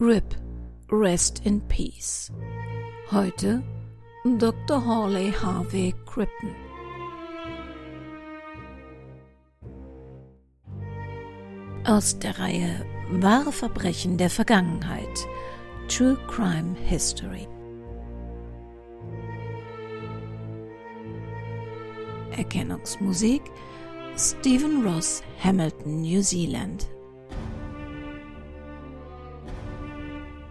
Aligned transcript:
RIP, 0.00 0.36
Rest 0.92 1.44
in 1.44 1.60
Peace. 1.62 2.30
Heute 3.10 3.64
Dr. 4.38 4.86
Hawley 4.86 5.32
Harvey 5.32 5.92
Crippen. 6.06 6.54
Aus 11.84 12.16
der 12.20 12.38
Reihe 12.38 12.86
Wahre 13.10 13.50
Verbrechen 13.50 14.18
der 14.18 14.30
Vergangenheit. 14.30 15.26
True 15.88 16.16
Crime 16.28 16.76
History. 16.84 17.48
Erkennungsmusik 22.36 23.42
Stephen 24.16 24.86
Ross, 24.86 25.24
Hamilton, 25.42 26.02
New 26.02 26.22
Zealand. 26.22 26.88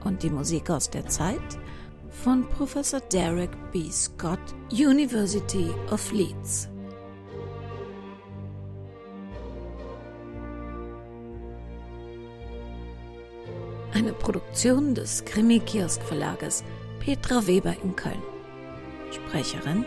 Und 0.08 0.24
die 0.24 0.30
Musik 0.30 0.70
aus 0.70 0.90
der 0.90 1.06
Zeit 1.08 1.60
von 2.10 2.48
Professor 2.48 3.02
Derek 3.02 3.50
B. 3.74 3.92
Scott, 3.92 4.40
University 4.72 5.70
of 5.92 6.14
Leeds. 6.14 6.70
Eine 13.94 14.14
Produktion 14.14 14.96
des 14.96 15.26
Krimi-Kiosk-Verlages 15.26 16.64
Petra 17.02 17.46
Weber 17.46 17.76
in 17.84 17.94
Köln. 17.94 18.24
Sprecherin 19.12 19.84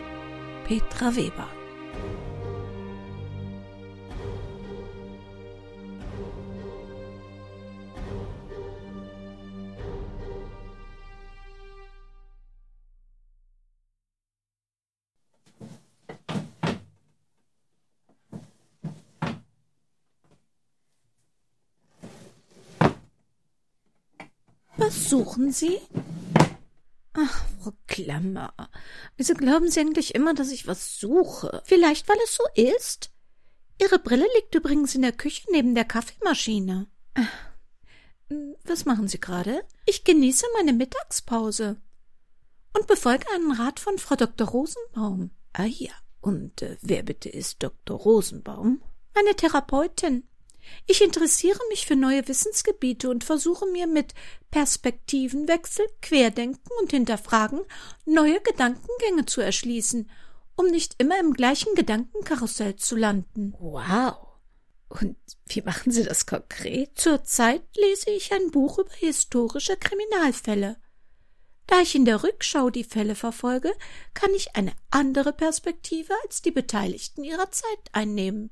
Petra 0.66 1.16
Weber. 1.16 1.48
Suchen 24.90 25.52
Sie? 25.52 25.78
Ach, 27.12 27.44
Frau 27.60 27.72
Klammer, 27.86 28.52
wieso 29.16 29.34
glauben 29.34 29.70
Sie 29.70 29.80
eigentlich 29.80 30.14
immer, 30.14 30.34
dass 30.34 30.50
ich 30.50 30.66
was 30.66 30.98
suche? 30.98 31.62
Vielleicht, 31.64 32.08
weil 32.08 32.18
es 32.24 32.34
so 32.34 32.44
ist? 32.54 33.10
Ihre 33.80 33.98
Brille 33.98 34.26
liegt 34.36 34.54
übrigens 34.54 34.94
in 34.94 35.02
der 35.02 35.12
Küche 35.12 35.46
neben 35.50 35.74
der 35.74 35.84
Kaffeemaschine. 35.84 36.86
Was 38.64 38.84
machen 38.84 39.08
Sie 39.08 39.18
gerade? 39.18 39.64
Ich 39.86 40.04
genieße 40.04 40.46
meine 40.56 40.72
Mittagspause 40.72 41.80
und 42.76 42.86
befolge 42.86 43.26
einen 43.34 43.52
Rat 43.52 43.80
von 43.80 43.98
Frau 43.98 44.14
Dr. 44.14 44.48
Rosenbaum. 44.48 45.30
Ah 45.52 45.64
ja, 45.64 45.92
und 46.20 46.62
äh, 46.62 46.76
wer 46.80 47.02
bitte 47.02 47.28
ist 47.28 47.62
Dr. 47.62 47.98
Rosenbaum? 47.98 48.82
Meine 49.14 49.34
Therapeutin. 49.34 50.28
Ich 50.86 51.02
interessiere 51.02 51.60
mich 51.68 51.86
für 51.86 51.96
neue 51.96 52.26
Wissensgebiete 52.26 53.08
und 53.10 53.24
versuche 53.24 53.66
mir 53.66 53.86
mit 53.86 54.14
Perspektivenwechsel, 54.50 55.86
Querdenken 56.02 56.70
und 56.80 56.90
Hinterfragen 56.90 57.60
neue 58.04 58.40
Gedankengänge 58.40 59.26
zu 59.26 59.40
erschließen, 59.40 60.10
um 60.56 60.66
nicht 60.66 60.96
immer 60.98 61.18
im 61.20 61.32
gleichen 61.32 61.74
Gedankenkarussell 61.74 62.76
zu 62.76 62.96
landen. 62.96 63.54
Wow. 63.58 64.26
Und 64.88 65.16
wie 65.46 65.62
machen 65.62 65.92
Sie 65.92 66.02
das 66.02 66.26
konkret? 66.26 66.98
Zurzeit 66.98 67.62
lese 67.76 68.10
ich 68.10 68.32
ein 68.32 68.50
Buch 68.50 68.78
über 68.78 68.92
historische 68.92 69.76
Kriminalfälle. 69.76 70.76
Da 71.68 71.80
ich 71.80 71.94
in 71.94 72.04
der 72.04 72.24
Rückschau 72.24 72.70
die 72.70 72.82
Fälle 72.82 73.14
verfolge, 73.14 73.72
kann 74.12 74.34
ich 74.34 74.56
eine 74.56 74.72
andere 74.90 75.32
Perspektive 75.32 76.12
als 76.24 76.42
die 76.42 76.50
Beteiligten 76.50 77.22
ihrer 77.22 77.52
Zeit 77.52 77.78
einnehmen. 77.92 78.50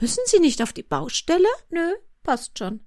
Müssen 0.00 0.22
Sie 0.26 0.38
nicht 0.38 0.62
auf 0.62 0.72
die 0.72 0.84
Baustelle? 0.84 1.48
Nö, 1.70 1.94
passt 2.22 2.56
schon. 2.58 2.80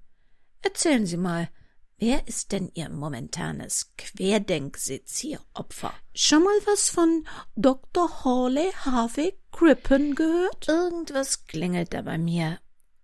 Erzählen 0.62 1.04
Sie 1.04 1.18
mal, 1.18 1.50
wer 1.98 2.26
ist 2.26 2.52
denn 2.52 2.70
Ihr 2.72 2.88
momentanes 2.88 3.92
Querdenksezieropfer? 3.98 5.92
Schon 6.14 6.42
mal 6.42 6.58
was 6.64 6.88
von 6.88 7.26
Dr. 7.54 8.24
Hawley 8.24 8.72
Harvey 8.84 9.38
Crippen 9.50 10.14
gehört? 10.14 10.68
Irgendwas 10.68 11.44
klingelt 11.44 11.92
da 11.92 12.00
bei 12.00 12.16
mir. 12.16 12.58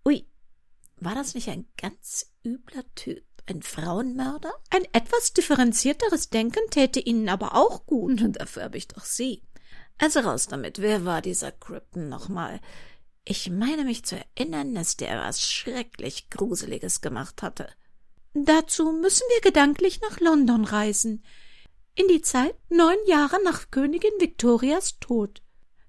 Ui, 0.07 0.27
war 0.97 1.15
das 1.15 1.35
nicht 1.35 1.51
ein 1.51 1.69
ganz 1.77 2.33
übler 2.43 2.85
Typ? 2.95 3.25
Ein 3.45 3.63
Frauenmörder? 3.63 4.53
Ein 4.71 4.87
etwas 4.93 5.35
differenzierteres 5.35 6.31
Denken 6.31 6.71
täte 6.71 7.01
Ihnen 7.01 7.29
aber 7.29 7.55
auch 7.55 7.85
gut. 7.85 8.23
Und 8.23 8.33
dafür 8.41 8.65
habe 8.65 8.79
ich 8.79 8.89
doch 8.89 9.05
Sie. 9.05 9.43
Also 9.99 10.21
raus 10.21 10.47
damit. 10.47 10.81
Wer 10.81 11.05
war 11.05 11.21
dieser 11.21 11.53
Crippen 11.53 12.09
nochmal? 12.09 12.61
Ich 13.31 13.51
meine 13.51 13.85
mich 13.85 14.07
zu 14.07 14.17
erinnern, 14.17 14.75
dass 14.75 14.97
der 14.97 15.21
was 15.21 15.43
schrecklich 15.43 16.31
Gruseliges 16.31 17.03
gemacht 17.03 17.43
hatte. 17.43 17.69
Dazu 18.33 18.91
müssen 18.91 19.25
wir 19.35 19.43
gedanklich 19.43 20.01
nach 20.01 20.19
London 20.19 20.65
reisen. 20.65 21.23
In 21.95 22.09
die 22.09 22.23
Zeit 22.23 22.55
neun 22.71 22.97
Jahre 23.07 23.37
nach 23.45 23.71
Königin 23.71 24.13
Victorias 24.19 24.99
Tod. 24.99 25.43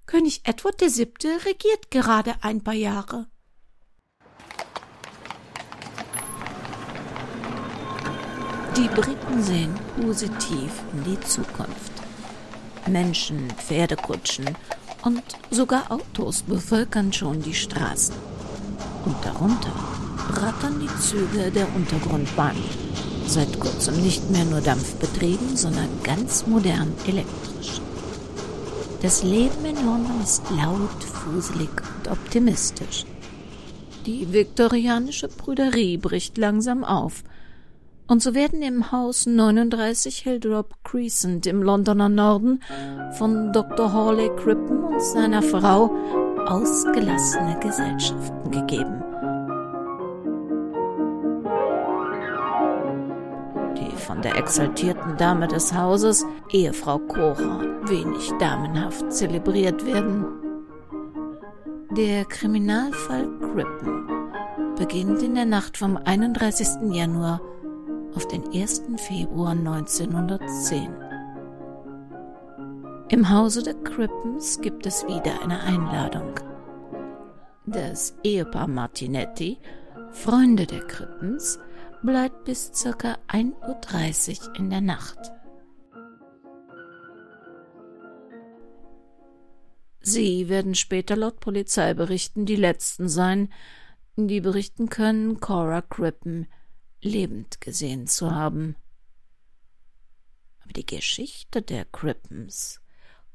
König 0.04 0.42
Edward 0.44 0.82
VII. 0.82 1.08
regiert 1.46 1.90
gerade 1.90 2.34
ein 2.42 2.62
paar 2.62 2.74
Jahre. 2.74 3.26
Die 8.76 8.88
Briten 8.88 9.42
sehen 9.42 9.74
positiv 9.98 10.70
in 10.92 11.04
die 11.04 11.20
Zukunft. 11.20 11.92
Menschen, 12.86 13.48
Pferdekutschen 13.52 14.54
und 15.02 15.22
sogar 15.50 15.90
Autos 15.90 16.42
bevölkern 16.42 17.12
schon 17.12 17.42
die 17.42 17.54
Straßen. 17.54 18.14
Und 19.04 19.16
darunter 19.24 19.72
rattern 20.34 20.80
die 20.80 21.00
Züge 21.00 21.50
der 21.50 21.66
Untergrundbahn. 21.74 22.56
Seit 23.26 23.58
kurzem 23.60 24.02
nicht 24.02 24.30
mehr 24.30 24.44
nur 24.44 24.60
dampfbetrieben, 24.60 25.56
sondern 25.56 25.88
ganz 26.02 26.46
modern 26.46 26.92
elektrisch. 27.06 27.80
Das 29.02 29.22
Leben 29.22 29.64
in 29.64 29.76
London 29.76 30.20
ist 30.22 30.42
laut, 30.50 31.02
fuselig 31.02 31.70
und 31.70 32.10
optimistisch. 32.10 33.06
Die 34.06 34.32
viktorianische 34.32 35.28
Brüderie 35.28 35.96
bricht 35.96 36.36
langsam 36.38 36.84
auf– 36.84 37.24
und 38.10 38.20
so 38.20 38.34
werden 38.34 38.60
im 38.60 38.90
Haus 38.90 39.26
39 39.26 40.18
Hildrop 40.18 40.74
Crescent 40.82 41.46
im 41.46 41.62
Londoner 41.62 42.08
Norden 42.08 42.60
von 43.12 43.52
Dr. 43.52 43.92
Hawley 43.92 44.30
Crippen 44.34 44.82
und 44.82 45.00
seiner 45.00 45.42
Frau 45.42 45.94
ausgelassene 46.46 47.56
Gesellschaften 47.60 48.50
gegeben. 48.50 49.00
Die 53.78 53.96
von 53.96 54.20
der 54.22 54.36
exaltierten 54.36 55.16
Dame 55.16 55.46
des 55.46 55.72
Hauses, 55.72 56.26
Ehefrau 56.50 56.98
Cora, 56.98 57.60
wenig 57.84 58.32
damenhaft 58.40 59.12
zelebriert 59.12 59.86
werden. 59.86 60.26
Der 61.96 62.24
Kriminalfall 62.24 63.28
Crippen 63.38 64.08
beginnt 64.76 65.22
in 65.22 65.36
der 65.36 65.44
Nacht 65.44 65.76
vom 65.76 65.96
31. 65.96 66.90
Januar 66.90 67.40
auf 68.14 68.26
den 68.28 68.44
1. 68.52 68.82
Februar 68.96 69.52
1910. 69.52 70.88
Im 73.08 73.28
Hause 73.28 73.62
der 73.62 73.74
Crippens 73.74 74.60
gibt 74.60 74.86
es 74.86 75.04
wieder 75.06 75.42
eine 75.42 75.60
Einladung. 75.60 76.34
Das 77.66 78.14
Ehepaar 78.22 78.68
Martinetti, 78.68 79.58
Freunde 80.10 80.66
der 80.66 80.86
Crippens, 80.86 81.58
bleibt 82.02 82.44
bis 82.44 82.72
ca. 82.72 83.18
1.30 83.28 84.48
Uhr 84.48 84.56
in 84.56 84.70
der 84.70 84.80
Nacht. 84.80 85.32
Sie 90.00 90.48
werden 90.48 90.74
später 90.74 91.16
laut 91.16 91.40
Polizeiberichten 91.40 92.46
die 92.46 92.56
Letzten 92.56 93.08
sein, 93.08 93.52
die 94.16 94.40
berichten 94.40 94.88
können, 94.88 95.40
Cora 95.40 95.82
Crippen 95.82 96.46
lebend 97.00 97.60
gesehen 97.60 98.06
zu 98.06 98.34
haben. 98.34 98.76
Aber 100.60 100.72
die 100.72 100.86
Geschichte 100.86 101.62
der 101.62 101.84
Crippens, 101.86 102.80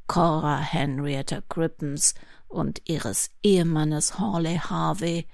Cora 0.07 0.59
Henrietta 0.59 1.41
Crippens 1.41 2.15
und 2.47 2.81
ihres 2.85 3.31
Ehemannes 3.43 4.19
Hawley 4.19 4.57
Harvey, 4.57 5.27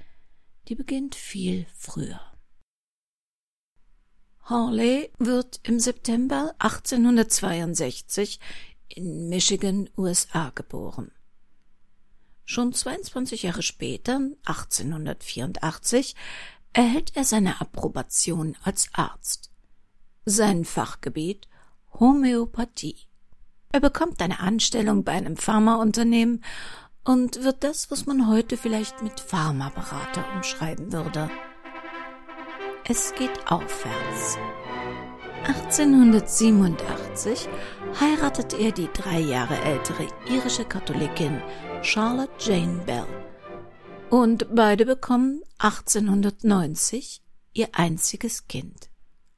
die 0.67 0.75
beginnt 0.75 1.15
viel 1.15 1.65
früher. 1.75 2.21
Hawley 4.43 5.11
wird 5.17 5.59
im 5.63 5.79
September 5.79 6.55
1862 6.59 8.39
in 8.87 9.29
Michigan, 9.29 9.89
USA 9.97 10.51
geboren. 10.53 11.11
Schon 12.43 12.73
22 12.73 13.43
Jahre 13.43 13.61
später, 13.61 14.15
1884, 14.45 16.15
erhält 16.73 17.15
er 17.15 17.23
seine 17.23 17.61
Approbation 17.61 18.57
als 18.63 18.89
Arzt. 18.93 19.51
Sein 20.25 20.65
Fachgebiet 20.65 21.47
Homöopathie. 21.99 22.95
Er 23.71 23.79
bekommt 23.79 24.21
eine 24.21 24.39
Anstellung 24.39 25.03
bei 25.03 25.13
einem 25.13 25.37
Pharmaunternehmen 25.37 26.43
und 27.03 27.43
wird 27.43 27.63
das, 27.63 27.91
was 27.91 28.05
man 28.05 28.27
heute 28.27 28.57
vielleicht 28.57 29.01
mit 29.01 29.19
Pharmaberater 29.19 30.25
umschreiben 30.35 30.91
würde. 30.91 31.29
Es 32.87 33.13
geht 33.15 33.51
aufwärts. 33.51 34.37
1887 35.45 37.49
heiratet 37.99 38.53
er 38.53 38.71
die 38.71 38.89
drei 38.93 39.19
Jahre 39.19 39.59
ältere 39.61 40.07
irische 40.29 40.65
Katholikin 40.65 41.41
Charlotte 41.81 42.31
Jane 42.39 42.79
Bell 42.85 43.07
und 44.11 44.53
beide 44.53 44.85
bekommen 44.85 45.41
1890 45.59 47.23
ihr 47.53 47.69
einziges 47.71 48.45
Kind, 48.47 48.89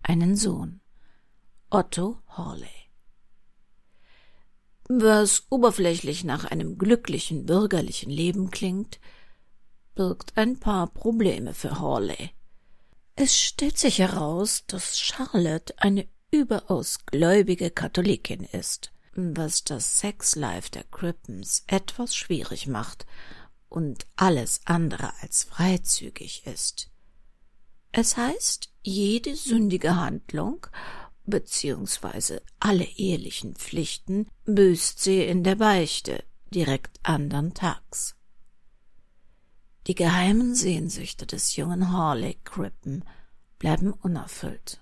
einen 0.02 0.36
Sohn, 0.36 0.82
Otto 1.70 2.18
Hawley. 2.28 2.68
Was 4.90 5.44
oberflächlich 5.52 6.24
nach 6.24 6.46
einem 6.46 6.80
glücklichen 6.80 7.46
bürgerlichen 7.46 8.10
Leben 8.10 8.50
klingt, 8.50 9.00
birgt 9.94 10.36
ein 10.38 10.60
paar 10.60 10.88
Probleme 10.88 11.54
für 11.54 11.80
Hawley. 11.80 12.32
Es 13.16 13.40
stellt 13.40 13.78
sich 13.78 14.00
heraus, 14.00 14.64
dass 14.66 15.00
Charlotte 15.00 15.76
eine 15.78 16.08
überaus 16.32 17.06
gläubige 17.06 17.70
Katholikin 17.70 18.44
ist, 18.44 18.92
was 19.14 19.64
das 19.64 20.00
Sexlife 20.00 20.72
der 20.72 20.84
Crippens 20.86 21.64
etwas 21.68 22.16
schwierig 22.16 22.66
macht 22.66 23.06
und 23.74 24.06
alles 24.16 24.62
andere 24.66 25.14
als 25.22 25.44
freizügig 25.44 26.46
ist. 26.46 26.92
Es 27.92 28.18
heißt, 28.18 28.72
jede 28.84 29.36
sündige 29.36 29.96
Handlung 29.96 30.68
beziehungsweise 31.26 32.42
alle 32.60 32.84
ehelichen 32.84 33.56
Pflichten 33.56 34.28
büßt 34.46 35.02
sie 35.02 35.24
in 35.24 35.44
der 35.44 35.56
Beichte 35.56 36.24
direkt 36.54 37.00
andern 37.04 37.54
Tags. 37.54 38.16
Die 39.88 39.96
geheimen 39.96 40.54
Sehnsüchte 40.54 41.26
des 41.26 41.56
jungen 41.56 41.92
Harley 41.92 42.38
Crippen 42.44 43.04
bleiben 43.58 43.92
unerfüllt. 43.92 44.82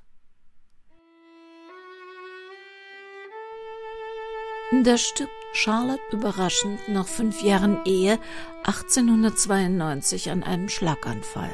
Da 4.83 4.97
stirbt 4.97 5.40
Charlotte 5.53 6.01
überraschend 6.11 6.87
nach 6.87 7.07
fünf 7.07 7.41
Jahren 7.43 7.83
Ehe 7.85 8.19
1892 8.63 10.31
an 10.31 10.43
einem 10.43 10.69
Schlaganfall. 10.69 11.53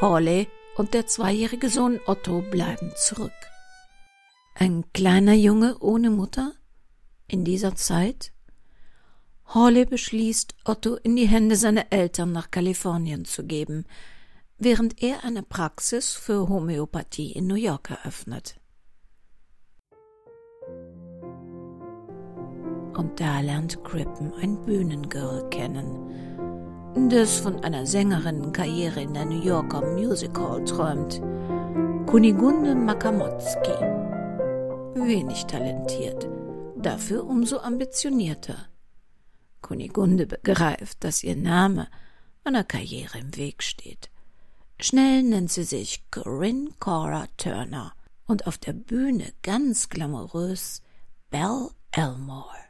Hawley 0.00 0.48
und 0.76 0.92
der 0.92 1.06
zweijährige 1.06 1.70
Sohn 1.70 1.98
Otto 2.06 2.42
bleiben 2.42 2.92
zurück. 2.96 3.32
Ein 4.54 4.84
kleiner 4.92 5.32
Junge 5.32 5.78
ohne 5.78 6.10
Mutter? 6.10 6.52
In 7.28 7.44
dieser 7.44 7.74
Zeit? 7.74 8.32
Hawley 9.46 9.86
beschließt, 9.86 10.54
Otto 10.64 10.96
in 10.96 11.16
die 11.16 11.28
Hände 11.28 11.56
seiner 11.56 11.90
Eltern 11.90 12.32
nach 12.32 12.50
Kalifornien 12.50 13.24
zu 13.24 13.44
geben, 13.44 13.86
während 14.58 15.02
er 15.02 15.24
eine 15.24 15.42
Praxis 15.42 16.12
für 16.12 16.48
Homöopathie 16.48 17.32
in 17.32 17.46
New 17.46 17.54
York 17.54 17.90
eröffnet. 17.90 18.56
Und 22.96 23.20
da 23.20 23.40
lernt 23.40 23.82
Crippen 23.84 24.32
ein 24.40 24.64
Bühnengirl 24.64 25.48
kennen, 25.50 27.08
das 27.10 27.38
von 27.38 27.62
einer 27.62 27.86
Sängerin-Karriere 27.86 29.02
in 29.02 29.14
der 29.14 29.26
New 29.26 29.42
Yorker 29.42 29.82
Music 29.94 30.38
Hall 30.38 30.64
träumt. 30.64 31.20
Kunigunde 32.06 32.74
Makamotzki. 32.74 33.72
Wenig 34.94 35.44
talentiert, 35.46 36.28
dafür 36.76 37.26
umso 37.26 37.58
ambitionierter. 37.58 38.56
Kunigunde 39.60 40.26
begreift, 40.26 41.04
dass 41.04 41.22
ihr 41.22 41.36
Name 41.36 41.88
einer 42.44 42.64
Karriere 42.64 43.18
im 43.18 43.36
Weg 43.36 43.62
steht. 43.62 44.10
Schnell 44.80 45.22
nennt 45.22 45.50
sie 45.50 45.64
sich 45.64 46.04
Corinne 46.10 46.70
Cora 46.78 47.26
Turner 47.36 47.92
und 48.26 48.46
auf 48.46 48.58
der 48.58 48.72
Bühne 48.72 49.32
ganz 49.42 49.88
glamourös 49.88 50.82
Belle 51.30 51.70
Elmore. 51.92 52.65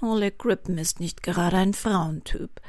Holly 0.00 0.30
Crippen 0.30 0.78
ist 0.78 1.00
nicht 1.00 1.22
gerade 1.22 1.56
ein 1.56 1.74
Frauentyp. 1.74 2.60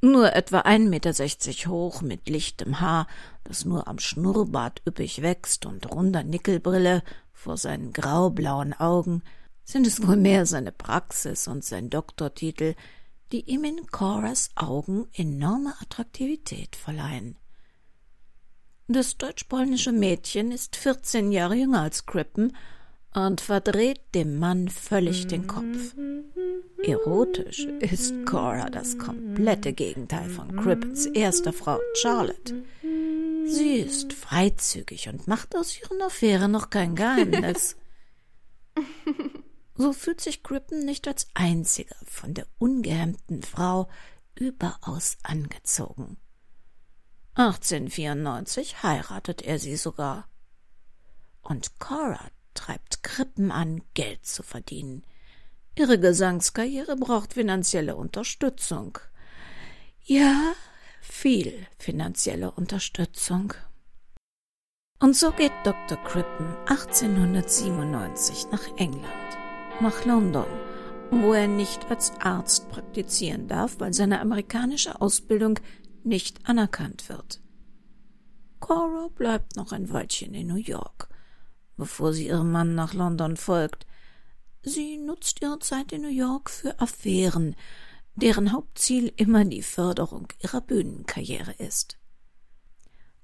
Nur 0.00 0.34
etwa 0.34 0.60
1,60 0.60 0.88
Meter 0.88 1.70
hoch, 1.70 2.02
mit 2.02 2.28
lichtem 2.28 2.80
Haar, 2.80 3.06
das 3.44 3.64
nur 3.64 3.88
am 3.88 3.98
Schnurrbart 3.98 4.82
üppig 4.86 5.22
wächst 5.22 5.66
und 5.66 5.90
runder 5.90 6.22
Nickelbrille 6.22 7.02
vor 7.32 7.56
seinen 7.56 7.92
graublauen 7.92 8.72
Augen, 8.72 9.22
sind 9.64 9.86
es 9.86 10.06
wohl 10.06 10.16
mehr 10.16 10.46
seine 10.46 10.72
Praxis 10.72 11.48
und 11.48 11.64
sein 11.64 11.90
Doktortitel, 11.90 12.74
die 13.32 13.40
ihm 13.50 13.64
in 13.64 13.86
Coras 13.88 14.50
Augen 14.54 15.08
enorme 15.12 15.74
Attraktivität 15.80 16.76
verleihen. 16.76 17.36
Das 18.88 19.16
deutsch-polnische 19.16 19.90
Mädchen 19.90 20.52
ist 20.52 20.76
vierzehn 20.76 21.32
Jahre 21.32 21.56
jünger 21.56 21.82
als 21.82 22.06
Crippen 22.06 22.52
und 23.16 23.40
verdreht 23.40 24.00
dem 24.14 24.38
Mann 24.38 24.68
völlig 24.68 25.26
den 25.26 25.46
Kopf. 25.46 25.94
Erotisch 26.82 27.64
ist 27.80 28.12
Cora 28.26 28.68
das 28.68 28.98
komplette 28.98 29.72
Gegenteil 29.72 30.28
von 30.28 30.54
Crippens 30.54 31.06
erster 31.06 31.54
Frau 31.54 31.80
Charlotte. 31.94 32.62
Sie 33.46 33.78
ist 33.78 34.12
freizügig 34.12 35.08
und 35.08 35.26
macht 35.26 35.56
aus 35.56 35.80
ihren 35.80 36.02
Affären 36.02 36.50
noch 36.50 36.70
kein 36.70 36.94
Geheimnis. 36.94 37.76
So 39.78 39.92
fühlt 39.92 40.22
sich 40.22 40.42
Crippen 40.42 40.86
nicht 40.86 41.06
als 41.06 41.28
einziger 41.34 41.96
von 42.06 42.32
der 42.32 42.46
ungehemmten 42.56 43.42
Frau 43.42 43.90
überaus 44.34 45.18
angezogen. 45.22 46.16
1894 47.34 48.82
heiratet 48.82 49.42
er 49.42 49.58
sie 49.58 49.76
sogar. 49.76 50.30
Und 51.42 51.78
Cora 51.78 52.30
treibt 52.56 53.04
Krippen 53.04 53.52
an, 53.52 53.82
Geld 53.94 54.26
zu 54.26 54.42
verdienen. 54.42 55.04
Ihre 55.78 56.00
Gesangskarriere 56.00 56.96
braucht 56.96 57.34
finanzielle 57.34 57.96
Unterstützung. 57.96 58.98
Ja, 60.02 60.54
viel 61.00 61.66
finanzielle 61.78 62.50
Unterstützung. 62.50 63.54
Und 64.98 65.14
so 65.14 65.30
geht 65.30 65.52
Dr. 65.64 65.98
Crippen 66.04 66.56
1897 66.66 68.46
nach 68.50 68.66
England, 68.78 69.04
nach 69.80 70.04
London, 70.06 70.46
wo 71.10 71.34
er 71.34 71.48
nicht 71.48 71.90
als 71.90 72.12
Arzt 72.20 72.70
praktizieren 72.70 73.46
darf, 73.46 73.78
weil 73.78 73.92
seine 73.92 74.20
amerikanische 74.20 75.00
Ausbildung 75.00 75.60
nicht 76.02 76.48
anerkannt 76.48 77.08
wird. 77.10 77.40
Cora 78.60 79.08
bleibt 79.14 79.56
noch 79.56 79.72
ein 79.72 79.92
Weilchen 79.92 80.32
in 80.32 80.46
New 80.46 80.56
York 80.56 81.08
bevor 81.76 82.12
sie 82.12 82.26
ihrem 82.28 82.52
Mann 82.52 82.74
nach 82.74 82.94
London 82.94 83.36
folgt. 83.36 83.86
Sie 84.62 84.96
nutzt 84.96 85.42
ihre 85.42 85.58
Zeit 85.60 85.92
in 85.92 86.02
New 86.02 86.08
York 86.08 86.50
für 86.50 86.80
Affären, 86.80 87.54
deren 88.16 88.52
Hauptziel 88.52 89.12
immer 89.16 89.44
die 89.44 89.62
Förderung 89.62 90.28
ihrer 90.42 90.60
Bühnenkarriere 90.60 91.52
ist. 91.58 91.98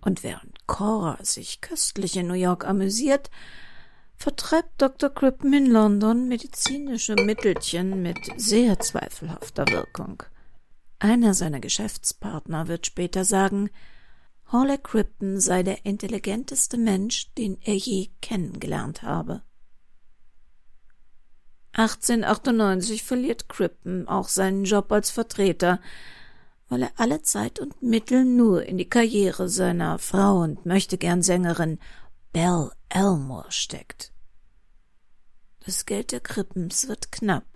Und 0.01 0.23
während 0.23 0.67
Cora 0.67 1.19
sich 1.23 1.61
köstlich 1.61 2.17
in 2.17 2.27
New 2.27 2.35
York 2.35 2.65
amüsiert, 2.67 3.31
vertreibt 4.17 4.81
Dr. 4.81 5.11
Crippen 5.11 5.53
in 5.53 5.67
London 5.67 6.29
medizinische 6.29 7.15
Mittelchen 7.15 8.03
mit 8.03 8.19
sehr 8.37 8.79
zweifelhafter 8.79 9.67
Wirkung. 9.69 10.23
Einer 10.99 11.35
seiner 11.35 11.59
Geschäftspartner 11.59 12.69
wird 12.69 12.87
später 12.87 13.25
sagen, 13.25 13.71
Hawley 14.53 14.77
Crippen 14.77 15.41
sei 15.41 15.63
der 15.63 15.87
intelligenteste 15.87 16.77
Mensch, 16.77 17.33
den 17.39 17.59
er 17.63 17.75
je 17.75 18.11
kennengelernt 18.21 19.03
habe. 19.03 19.41
1898 21.73 23.03
verliert 23.03 23.49
Crippen 23.49 24.07
auch 24.09 24.29
seinen 24.29 24.65
Job 24.65 24.93
als 24.93 25.11
Vertreter, 25.11 25.81
weil 26.69 26.83
er 26.83 26.93
alle 26.97 27.23
Zeit 27.23 27.61
und 27.61 27.83
Mittel 27.83 28.27
nur 28.27 28.67
in 28.67 28.77
die 28.77 28.91
Karriere 28.91 29.49
seiner 29.49 29.99
Frau 29.99 30.43
und 30.43 30.67
möchte 30.67 30.99
gern 30.99 31.23
Sängerin 31.23 31.79
Belle 32.35 32.73
Elmore 32.91 33.51
steckt. 33.51 34.13
Das 35.65 35.87
Geld 35.87 36.13
der 36.13 36.21
Crippens 36.21 36.89
wird 36.89 37.11
knapp. 37.11 37.47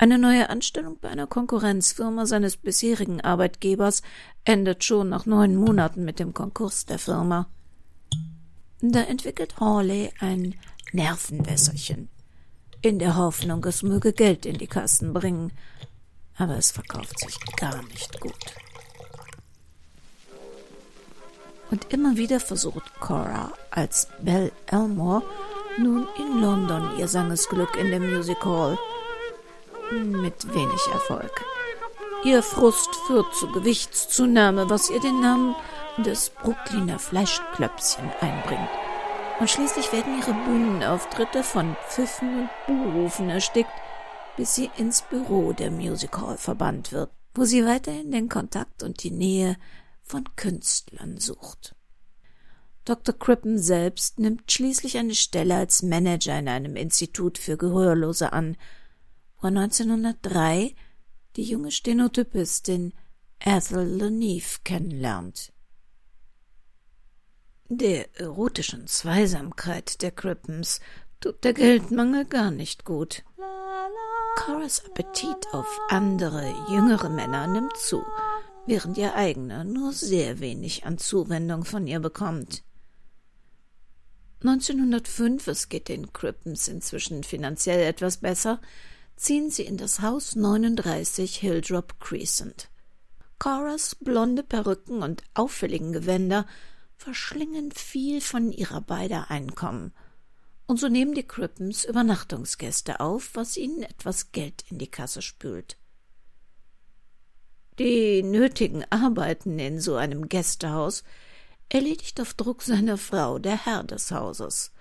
Eine 0.00 0.16
neue 0.16 0.48
Anstellung 0.48 0.96
bei 1.00 1.08
einer 1.08 1.26
Konkurrenzfirma 1.26 2.24
seines 2.24 2.56
bisherigen 2.56 3.20
Arbeitgebers 3.20 4.02
endet 4.44 4.84
schon 4.84 5.08
nach 5.08 5.26
neun 5.26 5.56
Monaten 5.56 6.04
mit 6.04 6.20
dem 6.20 6.32
Konkurs 6.34 6.86
der 6.86 7.00
Firma. 7.00 7.48
Da 8.80 9.00
entwickelt 9.00 9.58
Hawley 9.58 10.12
ein 10.20 10.54
Nervenwässerchen, 10.92 12.08
in 12.80 13.00
der 13.00 13.16
Hoffnung, 13.16 13.64
es 13.64 13.82
möge 13.82 14.12
Geld 14.12 14.46
in 14.46 14.56
die 14.56 14.68
Kassen 14.68 15.12
bringen, 15.12 15.52
aber 16.36 16.56
es 16.56 16.70
verkauft 16.70 17.18
sich 17.18 17.36
gar 17.56 17.82
nicht 17.82 18.20
gut. 18.20 18.54
Und 21.72 21.92
immer 21.92 22.16
wieder 22.16 22.38
versucht 22.38 23.00
Cora 23.00 23.52
als 23.72 24.06
Belle 24.22 24.52
Elmore 24.66 25.24
nun 25.76 26.06
in 26.18 26.40
London 26.40 26.96
ihr 26.98 27.08
Sangesglück 27.08 27.76
in 27.76 27.90
der 27.90 28.00
Music 28.00 28.44
Hall. 28.44 28.78
Mit 29.90 30.54
wenig 30.54 30.86
Erfolg. 30.92 31.44
Ihr 32.24 32.42
Frust 32.42 32.94
führt 33.06 33.34
zu 33.34 33.50
Gewichtszunahme, 33.50 34.68
was 34.68 34.90
ihr 34.90 35.00
den 35.00 35.20
Namen 35.20 35.54
des 35.96 36.30
Brooklyner 36.30 36.98
Fleischklöpschen 36.98 38.10
einbringt. 38.20 38.68
Und 39.40 39.48
schließlich 39.48 39.90
werden 39.92 40.18
ihre 40.18 40.34
Bühnenauftritte 40.34 41.42
von 41.42 41.74
Pfiffen 41.88 42.40
und 42.40 42.50
Buhrufen 42.66 43.30
erstickt, 43.30 43.70
bis 44.36 44.54
sie 44.54 44.70
ins 44.76 45.02
Büro 45.02 45.52
der 45.52 45.70
Music 45.70 46.18
Hall 46.18 46.36
verbannt 46.36 46.92
wird, 46.92 47.10
wo 47.34 47.44
sie 47.44 47.64
weiterhin 47.64 48.10
den 48.10 48.28
Kontakt 48.28 48.82
und 48.82 49.02
die 49.02 49.10
Nähe 49.10 49.56
von 50.02 50.24
Künstlern 50.36 51.18
sucht. 51.18 51.74
Dr. 52.84 53.18
Crippen 53.18 53.58
selbst 53.58 54.18
nimmt 54.18 54.50
schließlich 54.50 54.98
eine 54.98 55.14
Stelle 55.14 55.56
als 55.56 55.82
Manager 55.82 56.38
in 56.38 56.48
einem 56.48 56.76
Institut 56.76 57.38
für 57.38 57.56
Gehörlose 57.56 58.32
an, 58.32 58.56
wo 59.40 59.48
er 59.48 59.56
1903 59.56 60.74
die 61.36 61.44
junge 61.44 61.70
Stenotypistin 61.70 62.92
Ethel 63.38 63.86
Leneve 63.86 64.58
kennenlernt. 64.64 65.52
Der 67.68 68.18
erotischen 68.18 68.86
Zweisamkeit 68.86 70.02
der 70.02 70.10
Crippens 70.10 70.80
tut 71.20 71.44
der 71.44 71.52
Geldmangel 71.52 72.24
gar 72.24 72.50
nicht 72.50 72.84
gut. 72.84 73.24
Coras 74.36 74.84
Appetit 74.86 75.46
auf 75.52 75.78
andere, 75.88 76.54
jüngere 76.70 77.10
Männer 77.10 77.46
nimmt 77.46 77.76
zu, 77.76 78.02
während 78.66 78.96
ihr 78.96 79.14
eigener 79.14 79.64
nur 79.64 79.92
sehr 79.92 80.40
wenig 80.40 80.86
an 80.86 80.96
Zuwendung 80.96 81.64
von 81.64 81.86
ihr 81.86 82.00
bekommt. 82.00 82.62
1905, 84.40 85.48
es 85.48 85.68
geht 85.68 85.88
den 85.88 86.12
Crippens 86.12 86.68
inzwischen 86.68 87.24
finanziell 87.24 87.80
etwas 87.80 88.18
besser, 88.18 88.60
ziehen 89.18 89.50
sie 89.50 89.64
in 89.64 89.76
das 89.76 90.00
Haus 90.00 90.36
39 90.36 91.36
Hilldrop 91.36 91.98
Crescent. 92.00 92.70
Coras 93.38 93.96
blonde 93.96 94.42
Perücken 94.42 95.02
und 95.02 95.22
auffälligen 95.34 95.92
Gewänder 95.92 96.46
verschlingen 96.96 97.72
viel 97.72 98.20
von 98.20 98.52
ihrer 98.52 98.80
beider 98.80 99.30
Einkommen, 99.30 99.92
und 100.66 100.78
so 100.78 100.88
nehmen 100.88 101.14
die 101.14 101.26
Crippens 101.26 101.84
Übernachtungsgäste 101.84 103.00
auf, 103.00 103.30
was 103.34 103.56
ihnen 103.56 103.82
etwas 103.82 104.32
Geld 104.32 104.64
in 104.70 104.78
die 104.78 104.90
Kasse 104.90 105.22
spült. 105.22 105.78
Die 107.78 108.22
nötigen 108.22 108.84
Arbeiten 108.90 109.58
in 109.58 109.80
so 109.80 109.96
einem 109.96 110.28
Gästehaus 110.28 111.04
erledigt 111.70 112.20
auf 112.20 112.34
Druck 112.34 112.62
seiner 112.62 112.98
Frau 112.98 113.38
der 113.38 113.64
Herr 113.64 113.82
des 113.82 114.10
Hauses, 114.10 114.72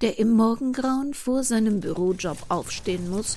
der 0.00 0.18
im 0.18 0.30
Morgengrauen 0.30 1.12
vor 1.12 1.44
seinem 1.44 1.80
Bürojob 1.80 2.38
aufstehen 2.48 3.10
muss, 3.10 3.36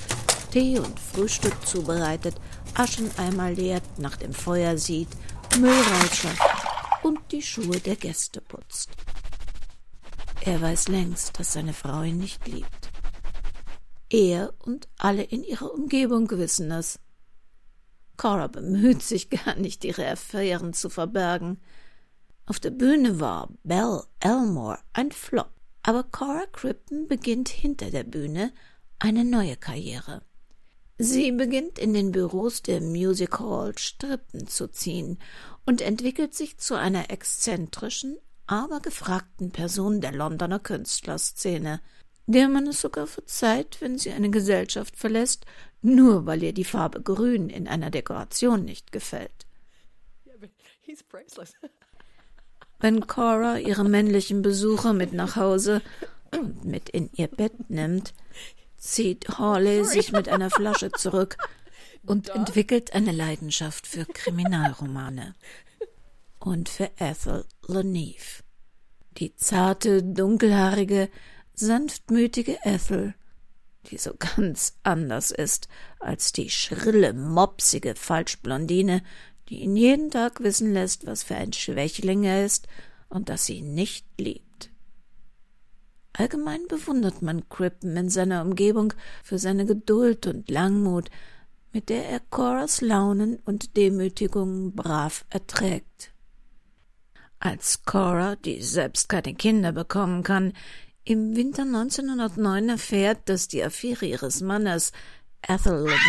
Tee 0.51 0.79
und 0.79 0.99
Frühstück 0.99 1.55
zubereitet, 1.65 2.35
Ascheneimer 2.73 3.51
leert, 3.51 3.83
nach 3.97 4.17
dem 4.17 4.33
Feuer 4.33 4.77
sieht, 4.77 5.09
Müll 5.59 5.71
rausschafft 5.71 7.03
und 7.03 7.19
die 7.31 7.41
Schuhe 7.41 7.79
der 7.79 7.95
Gäste 7.95 8.41
putzt. 8.41 8.89
Er 10.41 10.61
weiß 10.61 10.87
längst, 10.87 11.39
dass 11.39 11.53
seine 11.53 11.73
Frau 11.73 12.01
ihn 12.03 12.17
nicht 12.17 12.47
liebt. 12.47 12.89
Er 14.09 14.53
und 14.59 14.87
alle 14.97 15.23
in 15.23 15.43
ihrer 15.43 15.71
Umgebung 15.73 16.29
wissen 16.31 16.71
es. 16.71 16.99
Cora 18.17 18.47
bemüht 18.47 19.03
sich 19.03 19.29
gar 19.29 19.55
nicht, 19.55 19.85
ihre 19.85 20.07
Affären 20.07 20.73
zu 20.73 20.89
verbergen. 20.89 21.59
Auf 22.45 22.59
der 22.59 22.71
Bühne 22.71 23.19
war 23.19 23.49
Belle 23.63 24.03
Elmore 24.19 24.79
ein 24.93 25.11
Flop, 25.11 25.51
aber 25.83 26.03
Cora 26.03 26.45
Crippen 26.51 27.07
beginnt 27.07 27.49
hinter 27.49 27.91
der 27.91 28.03
Bühne 28.03 28.51
eine 28.97 29.23
neue 29.23 29.55
Karriere. 29.55 30.23
Sie 31.01 31.31
beginnt 31.31 31.79
in 31.79 31.93
den 31.93 32.11
Büros 32.11 32.61
der 32.61 32.81
Music 32.81 33.39
Hall 33.39 33.77
Strippen 33.77 34.47
zu 34.47 34.67
ziehen 34.67 35.17
und 35.65 35.79
entwickelt 35.79 36.33
sich 36.33 36.57
zu 36.57 36.75
einer 36.75 37.09
exzentrischen, 37.09 38.17
aber 38.47 38.81
gefragten 38.81 39.51
Person 39.51 40.01
der 40.01 40.11
Londoner 40.11 40.59
Künstlerszene, 40.59 41.79
der 42.27 42.49
man 42.49 42.67
es 42.67 42.81
sogar 42.81 43.07
verzeiht, 43.07 43.77
wenn 43.79 43.97
sie 43.97 44.11
eine 44.11 44.29
Gesellschaft 44.29 44.97
verlässt, 44.97 45.45
nur 45.81 46.25
weil 46.25 46.43
ihr 46.43 46.51
die 46.51 46.65
Farbe 46.65 47.01
Grün 47.01 47.49
in 47.49 47.69
einer 47.69 47.91
Dekoration 47.91 48.65
nicht 48.65 48.91
gefällt. 48.91 49.47
Wenn 52.81 53.07
Cora 53.07 53.57
ihre 53.57 53.85
männlichen 53.85 54.41
Besucher 54.41 54.91
mit 54.91 55.13
nach 55.13 55.37
Hause 55.37 55.81
und 56.33 56.65
mit 56.65 56.89
in 56.89 57.09
ihr 57.13 57.27
Bett 57.27 57.69
nimmt, 57.69 58.13
zieht 58.79 59.37
Hawley 59.37 59.85
sich 59.85 60.11
mit 60.11 60.29
einer 60.29 60.49
Flasche 60.49 60.91
zurück 60.91 61.37
und 62.05 62.29
entwickelt 62.29 62.93
eine 62.93 63.11
Leidenschaft 63.11 63.85
für 63.85 64.05
Kriminalromane 64.05 65.35
und 66.39 66.69
für 66.69 66.89
Ethel 66.97 67.45
Leneve. 67.67 68.43
Die 69.17 69.35
zarte, 69.35 70.01
dunkelhaarige, 70.01 71.09
sanftmütige 71.53 72.57
Ethel, 72.63 73.13
die 73.87 73.97
so 73.97 74.13
ganz 74.17 74.77
anders 74.83 75.31
ist 75.31 75.67
als 75.99 76.31
die 76.31 76.49
schrille, 76.49 77.13
mopsige 77.13 77.95
Falschblondine, 77.95 79.03
die 79.49 79.61
ihn 79.61 79.75
jeden 79.75 80.11
Tag 80.11 80.41
wissen 80.41 80.73
lässt, 80.73 81.05
was 81.05 81.23
für 81.23 81.35
ein 81.35 81.53
Schwächling 81.53 82.23
er 82.23 82.45
ist 82.45 82.67
und 83.09 83.29
dass 83.29 83.45
sie 83.45 83.57
ihn 83.57 83.73
nicht 83.73 84.05
liebt. 84.17 84.48
Allgemein 86.13 86.67
bewundert 86.67 87.21
man 87.21 87.47
Crippen 87.49 87.95
in 87.95 88.09
seiner 88.09 88.41
Umgebung 88.41 88.93
für 89.23 89.39
seine 89.39 89.65
Geduld 89.65 90.27
und 90.27 90.49
Langmut, 90.49 91.09
mit 91.71 91.89
der 91.89 92.09
er 92.09 92.19
Coras 92.19 92.81
Launen 92.81 93.39
und 93.45 93.77
Demütigungen 93.77 94.75
brav 94.75 95.25
erträgt. 95.29 96.11
Als 97.39 97.85
Cora, 97.85 98.35
die 98.35 98.61
selbst 98.61 99.07
keine 99.07 99.33
Kinder 99.33 99.71
bekommen 99.71 100.23
kann, 100.23 100.53
im 101.05 101.35
Winter 101.35 101.63
1909 101.63 102.69
erfährt, 102.69 103.29
dass 103.29 103.47
die 103.47 103.63
Affäre 103.63 104.05
ihres 104.05 104.41
Mannes 104.41 104.91
Ethel 105.41 105.77
Leneve 105.77 105.99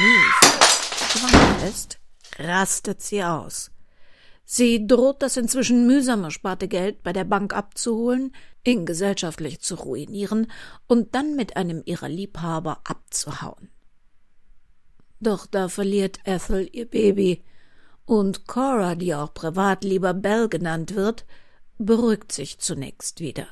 schwanger 1.08 1.68
ist, 1.68 2.00
rastet 2.38 3.00
sie 3.00 3.22
aus. 3.22 3.70
Sie 4.52 4.84
droht 4.84 5.22
das 5.22 5.36
inzwischen 5.36 5.86
mühsam 5.86 6.24
ersparte 6.24 6.66
Geld 6.66 7.04
bei 7.04 7.12
der 7.12 7.22
Bank 7.22 7.54
abzuholen, 7.54 8.34
ihn 8.66 8.84
gesellschaftlich 8.84 9.60
zu 9.60 9.76
ruinieren 9.76 10.50
und 10.88 11.14
dann 11.14 11.36
mit 11.36 11.56
einem 11.56 11.82
ihrer 11.84 12.08
Liebhaber 12.08 12.80
abzuhauen. 12.82 13.70
Doch 15.20 15.46
da 15.46 15.68
verliert 15.68 16.18
Ethel 16.24 16.68
ihr 16.72 16.90
Baby, 16.90 17.44
und 18.06 18.48
Cora, 18.48 18.96
die 18.96 19.14
auch 19.14 19.32
privat 19.34 19.84
lieber 19.84 20.14
Belle 20.14 20.48
genannt 20.48 20.96
wird, 20.96 21.26
beruhigt 21.78 22.32
sich 22.32 22.58
zunächst 22.58 23.20
wieder. 23.20 23.46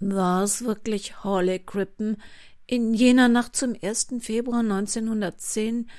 War 0.00 0.44
es 0.44 0.64
wirklich 0.64 1.22
Hawley 1.22 1.58
Crippen 1.58 2.16
in 2.66 2.94
jener 2.94 3.28
Nacht 3.28 3.54
zum 3.54 3.76
1. 3.78 4.14
Februar 4.20 4.60
1910 4.60 5.90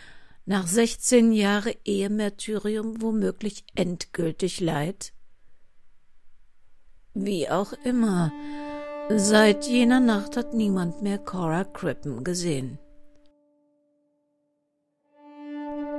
nach 0.46 0.68
16 0.68 1.32
Jahre 1.32 1.76
Ehemärtyrium 1.86 3.02
womöglich 3.02 3.66
endgültig 3.76 4.60
leid? 4.60 5.12
Wie 7.14 7.50
auch 7.50 7.74
immer, 7.84 8.32
seit 9.10 9.66
jener 9.66 10.00
Nacht 10.00 10.38
hat 10.38 10.54
niemand 10.54 11.02
mehr 11.02 11.18
Cora 11.18 11.64
Crippen 11.64 12.24
gesehen. 12.24 12.78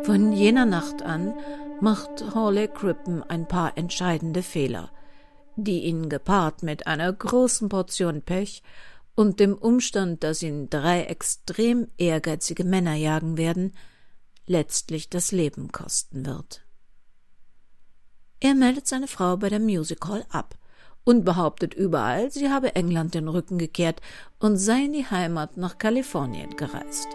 Von 0.03 0.33
jener 0.33 0.67
Nacht 0.67 1.03
an 1.03 1.35
macht 1.81 2.35
Hawley 2.35 2.69
Crippen 2.69 3.25
ein 3.25 3.49
paar 3.49 3.76
entscheidende 3.76 4.43
Fehler, 4.43 4.93
die 5.57 5.85
ihn 5.85 6.09
gepaart 6.09 6.62
mit 6.62 6.87
einer 6.87 7.12
großen 7.12 7.69
Portion 7.69 8.23
Pech 8.23 8.62
und 9.17 9.41
dem 9.41 9.55
Umstand, 9.55 10.23
dass 10.23 10.43
ihn 10.43 10.71
drei 10.71 11.03
extrem 11.05 11.88
ehrgeizige 11.99 12.62
Männer 12.62 12.95
jagen 12.95 13.37
werden, 13.37 13.73
letztlich 14.47 15.11
das 15.11 15.33
Leben 15.33 15.73
kosten 15.73 16.26
wird. 16.26 16.62
Er 18.41 18.55
meldet 18.55 18.87
seine 18.87 19.09
Frau 19.09 19.37
bei 19.37 19.49
der 19.49 19.61
Music 19.61 20.07
Hall 20.07 20.25
ab 20.29 20.57
und 21.05 21.25
behauptet 21.25 21.75
überall, 21.75 22.31
sie 22.31 22.50
habe 22.50 22.75
England 22.75 23.15
den 23.15 23.29
Rücken 23.29 23.59
gekehrt 23.59 24.00
und 24.38 24.57
sei 24.57 24.85
in 24.85 24.93
die 24.93 25.07
Heimat 25.07 25.57
nach 25.57 25.79
Kalifornien 25.79 26.57
gereist. 26.57 27.09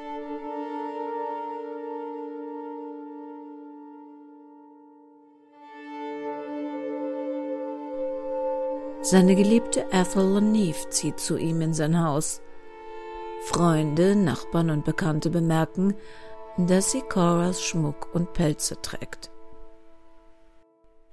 Seine 9.03 9.35
geliebte 9.35 9.85
Ethel 9.91 10.35
Leneve 10.35 10.89
zieht 10.89 11.19
zu 11.19 11.35
ihm 11.35 11.59
in 11.61 11.73
sein 11.73 12.01
Haus. 12.01 12.39
Freunde, 13.45 14.15
Nachbarn 14.15 14.69
und 14.69 14.85
Bekannte 14.85 15.31
bemerken, 15.31 15.95
dass 16.67 16.91
sie 16.91 17.01
Coras 17.01 17.61
Schmuck 17.61 18.13
und 18.13 18.33
Pelze 18.33 18.81
trägt. 18.81 19.31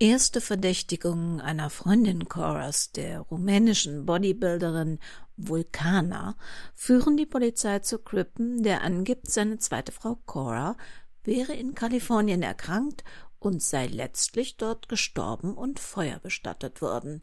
Erste 0.01 0.41
Verdächtigungen 0.41 1.41
einer 1.41 1.71
Freundin 1.71 2.29
Coras, 2.29 2.93
der 2.93 3.21
rumänischen 3.21 4.07
Bodybuilderin 4.07 5.01
Vulcana, 5.37 6.37
führen 6.75 7.17
die 7.17 7.27
Polizei 7.27 7.81
zu 7.81 7.99
Crippen, 7.99 8.63
der 8.63 8.83
angibt, 8.83 9.29
seine 9.29 9.59
zweite 9.59 9.91
Frau 9.91 10.17
Cora 10.25 10.77
wäre 11.25 11.53
in 11.53 11.75
Kalifornien 11.75 12.43
erkrankt 12.43 13.05
und 13.39 13.63
sei 13.63 13.87
letztlich 13.87 14.57
dort 14.57 14.89
gestorben 14.89 15.55
und 15.55 15.81
feuerbestattet 15.81 16.81
worden. 16.81 17.23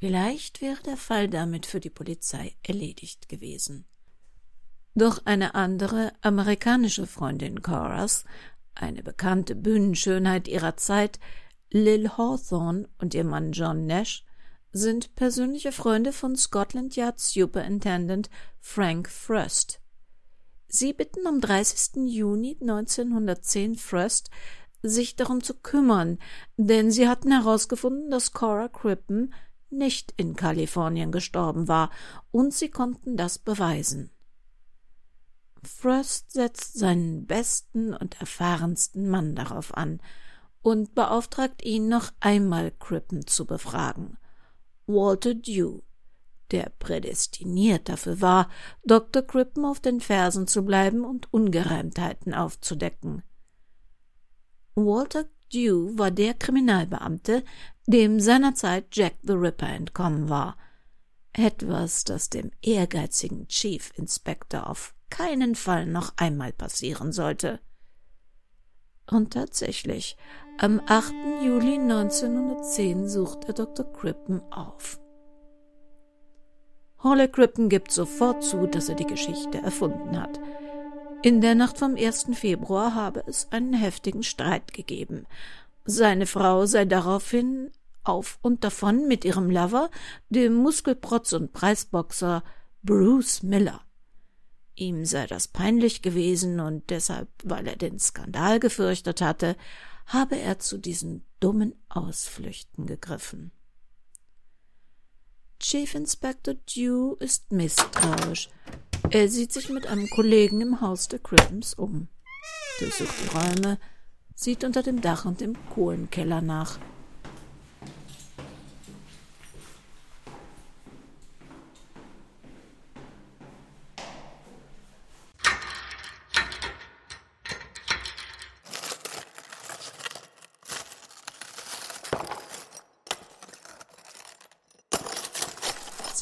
Vielleicht 0.00 0.60
wäre 0.62 0.82
der 0.82 0.96
Fall 0.96 1.28
damit 1.28 1.66
für 1.66 1.78
die 1.78 1.90
Polizei 1.90 2.56
erledigt 2.62 3.28
gewesen. 3.28 3.86
Doch 4.94 5.22
eine 5.24 5.54
andere 5.54 6.12
amerikanische 6.20 7.06
Freundin 7.06 7.62
Coras, 7.62 8.24
eine 8.74 9.02
bekannte 9.02 9.54
Bühnenschönheit 9.54 10.48
ihrer 10.48 10.76
Zeit, 10.76 11.18
Lil 11.70 12.10
Hawthorne 12.10 12.88
und 12.98 13.14
ihr 13.14 13.24
Mann 13.24 13.52
John 13.52 13.86
Nash, 13.86 14.24
sind 14.72 15.14
persönliche 15.14 15.72
Freunde 15.72 16.12
von 16.12 16.36
Scotland 16.36 16.96
Yard 16.96 17.20
Superintendent 17.20 18.30
Frank 18.60 19.08
Frost. 19.08 19.80
Sie 20.68 20.92
bitten 20.92 21.26
am 21.26 21.40
30. 21.40 22.06
Juni 22.06 22.56
1910 22.60 23.76
Frost, 23.76 24.30
sich 24.82 25.16
darum 25.16 25.42
zu 25.42 25.54
kümmern, 25.54 26.18
denn 26.56 26.90
sie 26.90 27.08
hatten 27.08 27.30
herausgefunden, 27.30 28.10
dass 28.10 28.32
Cora 28.32 28.68
Crippen 28.68 29.34
nicht 29.68 30.14
in 30.16 30.36
Kalifornien 30.36 31.12
gestorben 31.12 31.68
war, 31.68 31.90
und 32.30 32.52
sie 32.54 32.70
konnten 32.70 33.16
das 33.16 33.38
beweisen. 33.38 34.11
Frost 35.64 36.32
setzt 36.32 36.78
seinen 36.78 37.26
besten 37.26 37.94
und 37.94 38.20
erfahrensten 38.20 39.08
Mann 39.08 39.34
darauf 39.34 39.76
an 39.76 40.00
und 40.62 40.94
beauftragt 40.94 41.64
ihn, 41.64 41.88
noch 41.88 42.12
einmal 42.20 42.72
Crippen 42.72 43.26
zu 43.26 43.46
befragen. 43.46 44.16
Walter 44.86 45.34
Dew, 45.34 45.80
der 46.50 46.70
prädestiniert 46.78 47.88
dafür 47.88 48.20
war, 48.20 48.48
Dr. 48.84 49.22
Crippen 49.22 49.64
auf 49.64 49.80
den 49.80 50.00
Fersen 50.00 50.46
zu 50.46 50.64
bleiben 50.64 51.04
und 51.04 51.32
Ungereimtheiten 51.32 52.34
aufzudecken. 52.34 53.22
Walter 54.74 55.24
Dew 55.52 55.96
war 55.96 56.10
der 56.10 56.34
Kriminalbeamte, 56.34 57.44
dem 57.86 58.20
seinerzeit 58.20 58.86
Jack 58.92 59.14
the 59.22 59.32
Ripper 59.32 59.68
entkommen 59.68 60.28
war. 60.28 60.56
Etwas, 61.32 62.04
das 62.04 62.30
dem 62.30 62.50
ehrgeizigen 62.60 63.48
Chief 63.48 63.92
Inspector 63.96 64.68
auf 64.68 64.94
keinen 65.12 65.54
Fall 65.54 65.84
noch 65.84 66.14
einmal 66.16 66.52
passieren 66.52 67.12
sollte. 67.12 67.60
Und 69.10 69.34
tatsächlich, 69.34 70.16
am 70.58 70.80
8. 70.86 71.12
Juli 71.42 71.74
1910 71.74 73.08
sucht 73.08 73.44
er 73.44 73.52
Dr. 73.52 73.92
Crippen 73.92 74.40
auf. 74.50 74.98
Holly 77.02 77.28
Crippen 77.28 77.68
gibt 77.68 77.92
sofort 77.92 78.42
zu, 78.42 78.66
dass 78.66 78.88
er 78.88 78.94
die 78.94 79.06
Geschichte 79.06 79.58
erfunden 79.58 80.18
hat. 80.18 80.40
In 81.20 81.42
der 81.42 81.56
Nacht 81.56 81.78
vom 81.78 81.94
1. 81.94 82.28
Februar 82.32 82.94
habe 82.94 83.22
es 83.26 83.52
einen 83.52 83.74
heftigen 83.74 84.22
Streit 84.22 84.72
gegeben. 84.72 85.26
Seine 85.84 86.26
Frau 86.26 86.64
sei 86.64 86.86
daraufhin 86.86 87.70
auf 88.02 88.38
und 88.40 88.64
davon 88.64 89.08
mit 89.08 89.26
ihrem 89.26 89.50
Lover, 89.50 89.90
dem 90.30 90.54
Muskelprotz 90.54 91.34
und 91.34 91.52
Preisboxer 91.52 92.42
Bruce 92.82 93.42
Miller. 93.42 93.82
Ihm 94.74 95.04
sei 95.04 95.26
das 95.26 95.48
peinlich 95.48 96.02
gewesen 96.02 96.60
und 96.60 96.88
deshalb, 96.90 97.28
weil 97.44 97.66
er 97.66 97.76
den 97.76 97.98
Skandal 97.98 98.58
gefürchtet 98.58 99.20
hatte, 99.20 99.56
habe 100.06 100.38
er 100.38 100.58
zu 100.58 100.78
diesen 100.78 101.24
dummen 101.40 101.74
Ausflüchten 101.88 102.86
gegriffen. 102.86 103.52
Chief 105.60 105.94
Inspector 105.94 106.54
Dew 106.54 107.14
ist 107.20 107.52
misstrauisch. 107.52 108.48
Er 109.10 109.28
sieht 109.28 109.52
sich 109.52 109.68
mit 109.68 109.86
einem 109.86 110.08
Kollegen 110.10 110.60
im 110.60 110.80
Haus 110.80 111.06
der 111.08 111.18
Cribbens 111.18 111.74
um, 111.74 112.08
durchsucht 112.80 113.14
die 113.22 113.36
Räume, 113.36 113.78
sieht 114.34 114.64
unter 114.64 114.82
dem 114.82 115.00
Dach 115.00 115.24
und 115.24 115.40
im 115.40 115.56
Kohlenkeller 115.70 116.40
nach. 116.40 116.78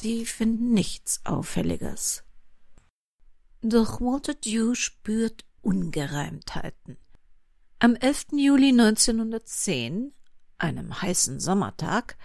Sie 0.00 0.24
finden 0.24 0.72
nichts 0.72 1.20
Auffälliges. 1.26 2.24
Doch 3.60 4.00
Walter 4.00 4.32
Dew 4.32 4.74
spürt 4.74 5.44
Ungereimtheiten. 5.60 6.96
Am 7.80 7.96
11. 7.96 8.28
Juli 8.32 8.70
1910, 8.70 10.14
einem 10.56 11.02
heißen 11.02 11.38
Sommertag, 11.38 12.16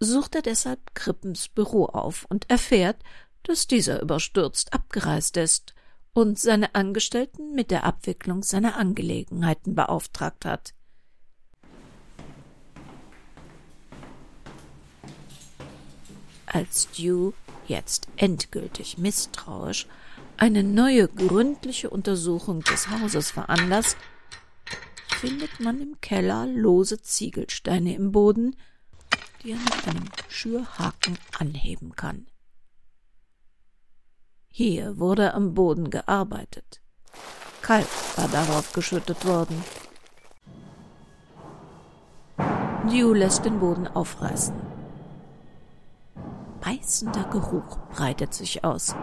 sucht 0.00 0.36
er 0.36 0.40
deshalb 0.42 0.94
Krippens 0.94 1.50
Büro 1.50 1.84
auf 1.84 2.24
und 2.30 2.48
erfährt, 2.48 3.02
dass 3.42 3.66
dieser 3.66 4.00
überstürzt 4.00 4.72
abgereist 4.72 5.36
ist 5.36 5.74
und 6.14 6.38
seine 6.38 6.74
Angestellten 6.74 7.54
mit 7.54 7.70
der 7.70 7.84
Abwicklung 7.84 8.42
seiner 8.42 8.78
Angelegenheiten 8.78 9.74
beauftragt 9.74 10.46
hat. 10.46 10.72
Als 16.50 16.88
Dew, 16.92 17.32
jetzt 17.66 18.08
endgültig 18.16 18.96
misstrauisch, 18.96 19.86
eine 20.38 20.62
neue 20.62 21.08
gründliche 21.08 21.90
Untersuchung 21.90 22.62
des 22.62 22.88
Hauses 22.88 23.30
veranlasst, 23.30 23.98
findet 25.20 25.60
man 25.60 25.80
im 25.80 26.00
Keller 26.00 26.46
lose 26.46 27.02
Ziegelsteine 27.02 27.94
im 27.94 28.12
Boden, 28.12 28.56
die 29.42 29.50
er 29.50 29.58
mit 29.58 29.88
einem 29.88 30.04
Schürhaken 30.28 31.18
anheben 31.38 31.94
kann. 31.96 32.26
Hier 34.48 34.98
wurde 34.98 35.34
am 35.34 35.52
Boden 35.52 35.90
gearbeitet. 35.90 36.80
Kalk 37.60 37.86
war 38.16 38.28
darauf 38.28 38.72
geschüttet 38.72 39.26
worden. 39.26 39.62
Dew 42.90 43.12
lässt 43.12 43.44
den 43.44 43.60
Boden 43.60 43.86
aufreißen 43.86 44.67
beißender 46.68 47.24
Geruch 47.30 47.78
breitet 47.90 48.34
sich 48.34 48.62
aus. 48.62 48.94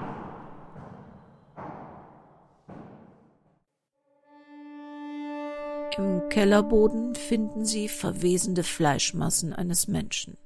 Im 5.97 6.30
Kellerboden 6.30 7.15
finden 7.15 7.65
sie 7.65 7.88
verwesende 7.88 8.63
Fleischmassen 8.63 9.54
eines 9.54 9.88
Menschen. 9.88 10.38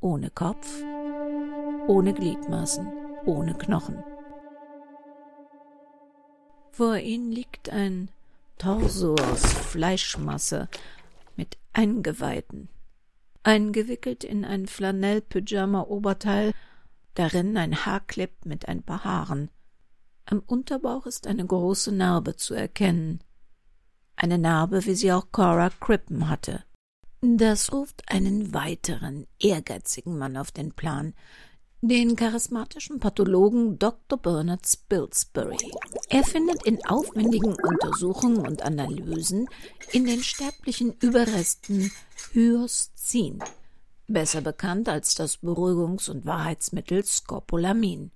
Ohne 0.00 0.30
Kopf, 0.30 0.82
ohne 1.88 2.12
Gliedmaßen, 2.12 2.86
ohne 3.24 3.54
Knochen. 3.54 4.04
Vor 6.70 6.98
ihnen 6.98 7.32
liegt 7.32 7.70
ein 7.70 8.10
Torso 8.58 9.14
aus 9.14 9.42
Fleischmasse 9.44 10.68
mit 11.36 11.56
Eingeweiden, 11.72 12.68
eingewickelt 13.42 14.24
in 14.24 14.44
ein 14.44 14.66
Flanell-Pyjama-Oberteil, 14.66 16.52
darin 17.14 17.56
ein 17.56 17.84
Haarklipp 17.84 18.44
mit 18.44 18.68
ein 18.68 18.82
paar 18.82 19.04
Haaren. 19.04 19.50
Am 20.24 20.40
Unterbauch 20.40 21.06
ist 21.06 21.26
eine 21.26 21.44
große 21.44 21.92
Narbe 21.92 22.36
zu 22.36 22.54
erkennen. 22.54 23.22
Eine 24.16 24.38
Narbe, 24.38 24.84
wie 24.86 24.94
sie 24.94 25.12
auch 25.12 25.32
Cora 25.32 25.70
Crippen 25.70 26.28
hatte. 26.28 26.64
Das 27.20 27.72
ruft 27.72 28.02
einen 28.08 28.52
weiteren, 28.52 29.26
ehrgeizigen 29.40 30.18
Mann 30.18 30.36
auf 30.36 30.50
den 30.50 30.72
Plan, 30.72 31.14
den 31.84 32.14
charismatischen 32.14 33.00
Pathologen 33.00 33.76
Dr. 33.76 34.16
Bernard 34.16 34.64
Spilsbury. 34.64 35.58
Er 36.08 36.22
findet 36.22 36.62
in 36.62 36.78
aufwendigen 36.86 37.56
Untersuchungen 37.60 38.46
und 38.46 38.62
Analysen 38.62 39.48
in 39.90 40.06
den 40.06 40.22
sterblichen 40.22 40.94
Überresten 41.00 41.90
Hyoscin, 42.32 43.42
besser 44.06 44.42
bekannt 44.42 44.88
als 44.88 45.16
das 45.16 45.42
Beruhigungs- 45.42 46.08
und 46.08 46.24
Wahrheitsmittel 46.24 47.04
Scopolamin. 47.04 48.12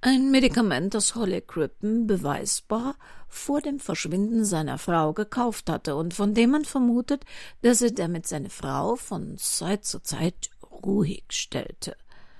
Ein 0.00 0.30
Medikament, 0.30 0.94
das 0.94 1.14
Holly 1.14 1.42
Crippen 1.42 2.06
beweisbar 2.06 2.96
vor 3.28 3.60
dem 3.60 3.80
Verschwinden 3.80 4.46
seiner 4.46 4.78
Frau 4.78 5.12
gekauft 5.12 5.68
hatte 5.68 5.94
und 5.94 6.14
von 6.14 6.32
dem 6.32 6.52
man 6.52 6.64
vermutet, 6.64 7.26
dass 7.60 7.82
er 7.82 7.90
damit 7.90 8.26
seine 8.26 8.48
Frau 8.48 8.96
von 8.96 9.36
Zeit 9.36 9.84
zu 9.84 10.00
Zeit 10.00 10.48
ruhig 10.82 11.24
stellte. 11.28 11.96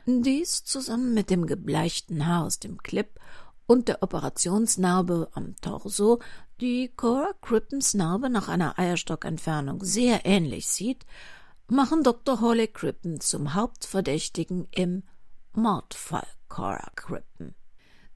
Dies 0.06 0.64
zusammen 0.64 1.14
mit 1.14 1.30
dem 1.30 1.46
gebleichten 1.46 2.26
Haar 2.26 2.44
aus 2.44 2.58
dem 2.58 2.82
Clip 2.82 3.08
und 3.66 3.86
der 3.88 4.02
Operationsnarbe 4.02 5.30
am 5.32 5.54
Torso, 5.60 6.18
die 6.60 6.88
Cora 6.88 7.32
Crippens 7.40 7.94
Narbe 7.94 8.28
nach 8.28 8.48
einer 8.48 8.78
Eierstockentfernung 8.78 9.84
sehr 9.84 10.26
ähnlich 10.26 10.66
sieht, 10.66 11.06
machen 11.68 12.02
Dr. 12.02 12.40
Hawley 12.40 12.68
Crippen 12.68 13.20
zum 13.20 13.54
Hauptverdächtigen 13.54 14.66
im 14.72 15.04
Mordfall 15.52 16.26
Cora 16.48 16.90
Crippen. 16.96 17.54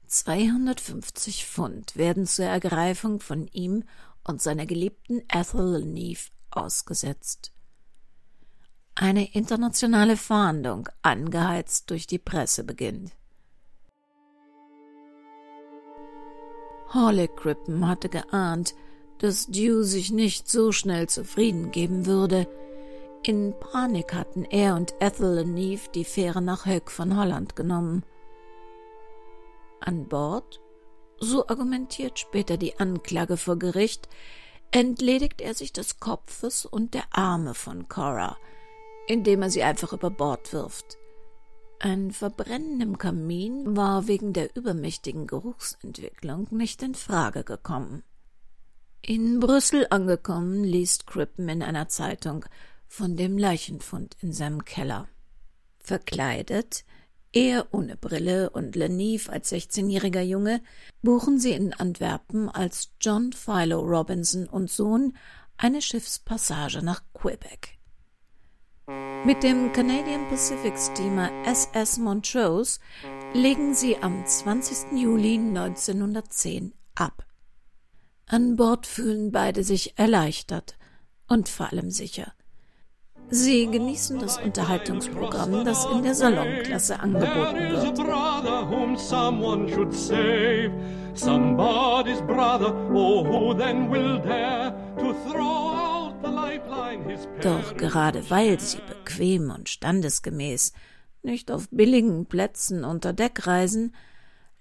250 0.07 1.45
Pfund 1.45 1.95
werden 1.95 2.25
zur 2.25 2.45
Ergreifung 2.45 3.19
von 3.19 3.47
ihm 3.47 3.83
und 4.23 4.41
seiner 4.41 4.65
geliebten 4.65 5.21
Ethel 5.29 5.85
Neve 5.85 6.29
ausgesetzt. 6.51 7.51
Eine 8.99 9.31
internationale 9.31 10.17
Fahndung, 10.17 10.89
angeheizt 11.03 11.91
durch 11.91 12.07
die 12.07 12.17
Presse, 12.17 12.63
beginnt. 12.63 13.11
Hawley 16.89 17.27
Crippen 17.27 17.87
hatte 17.87 18.09
geahnt, 18.09 18.73
dass 19.19 19.45
Dew 19.45 19.83
sich 19.83 20.11
nicht 20.11 20.49
so 20.49 20.71
schnell 20.71 21.07
zufrieden 21.07 21.69
geben 21.69 22.07
würde. 22.07 22.47
In 23.21 23.53
Panik 23.59 24.15
hatten 24.15 24.45
er 24.45 24.75
und 24.75 24.95
Ethel 24.99 25.45
Neve 25.45 25.89
die 25.93 26.05
Fähre 26.05 26.41
nach 26.41 26.65
Höck 26.65 26.89
von 26.89 27.15
Holland 27.15 27.55
genommen. 27.55 28.03
An 29.79 30.07
Bord, 30.07 30.59
so 31.19 31.47
argumentiert 31.47 32.17
später 32.17 32.57
die 32.57 32.79
Anklage 32.79 33.37
vor 33.37 33.59
Gericht, 33.59 34.09
entledigt 34.71 35.39
er 35.39 35.53
sich 35.53 35.71
des 35.71 35.99
Kopfes 35.99 36.65
und 36.65 36.95
der 36.95 37.03
Arme 37.11 37.53
von 37.53 37.87
Cora, 37.87 38.37
indem 39.07 39.41
er 39.41 39.49
sie 39.49 39.63
einfach 39.63 39.93
über 39.93 40.09
Bord 40.09 40.53
wirft. 40.53 40.97
Ein 41.79 42.11
Verbrennen 42.11 42.81
im 42.81 42.97
Kamin 42.97 43.77
war 43.77 44.07
wegen 44.07 44.33
der 44.33 44.55
übermächtigen 44.55 45.27
Geruchsentwicklung 45.27 46.47
nicht 46.51 46.81
in 46.81 46.95
Frage 46.95 47.43
gekommen. 47.43 48.03
In 49.01 49.39
Brüssel 49.39 49.87
angekommen, 49.89 50.63
liest 50.63 51.07
Crippen 51.07 51.47
in 51.49 51.61
einer 51.61 51.87
Zeitung 51.87 52.45
von 52.87 53.15
dem 53.15 53.37
Leichenfund 53.37 54.17
in 54.21 54.33
seinem 54.33 54.65
Keller. 54.65 55.07
Verkleidet, 55.79 56.83
er 57.31 57.67
ohne 57.71 57.95
Brille 57.95 58.49
und 58.49 58.75
Lenive 58.75 59.31
als 59.31 59.51
16-jähriger 59.51 60.21
Junge, 60.21 60.61
buchen 61.03 61.39
sie 61.39 61.51
in 61.51 61.73
Antwerpen 61.73 62.49
als 62.49 62.93
John 62.99 63.31
Philo 63.31 63.79
Robinson 63.81 64.47
und 64.47 64.71
Sohn 64.71 65.15
eine 65.57 65.81
Schiffspassage 65.81 66.81
nach 66.81 67.03
Quebec. 67.13 67.76
Mit 69.25 69.43
dem 69.43 69.73
Canadian 69.73 70.29
Pacific 70.29 70.77
Steamer 70.77 71.29
SS 71.45 71.97
Montrose 71.97 72.79
legen 73.33 73.73
sie 73.73 73.97
am 73.97 74.25
20. 74.25 74.97
Juli 74.97 75.35
1910 75.35 76.71
ab. 76.95 77.25
An 78.27 78.55
Bord 78.55 78.87
fühlen 78.87 79.33
beide 79.33 79.65
sich 79.65 79.99
erleichtert 79.99 80.77
und 81.27 81.49
vor 81.49 81.73
allem 81.73 81.91
sicher. 81.91 82.31
Sie 83.29 83.67
genießen 83.67 84.19
das 84.19 84.37
Unterhaltungsprogramm, 84.37 85.65
das 85.65 85.85
in 85.85 86.03
der 86.03 86.15
Salonklasse 86.15 87.01
angeboten 87.01 87.59
wird. 87.59 87.97
Doch 97.41 97.77
gerade 97.77 98.29
weil 98.29 98.59
sie 98.59 98.79
bequem 98.87 99.51
und 99.51 99.69
standesgemäß 99.69 100.73
nicht 101.23 101.51
auf 101.51 101.67
billigen 101.69 102.25
Plätzen 102.25 102.83
unter 102.83 103.13
Deck 103.13 103.47
reisen, 103.47 103.95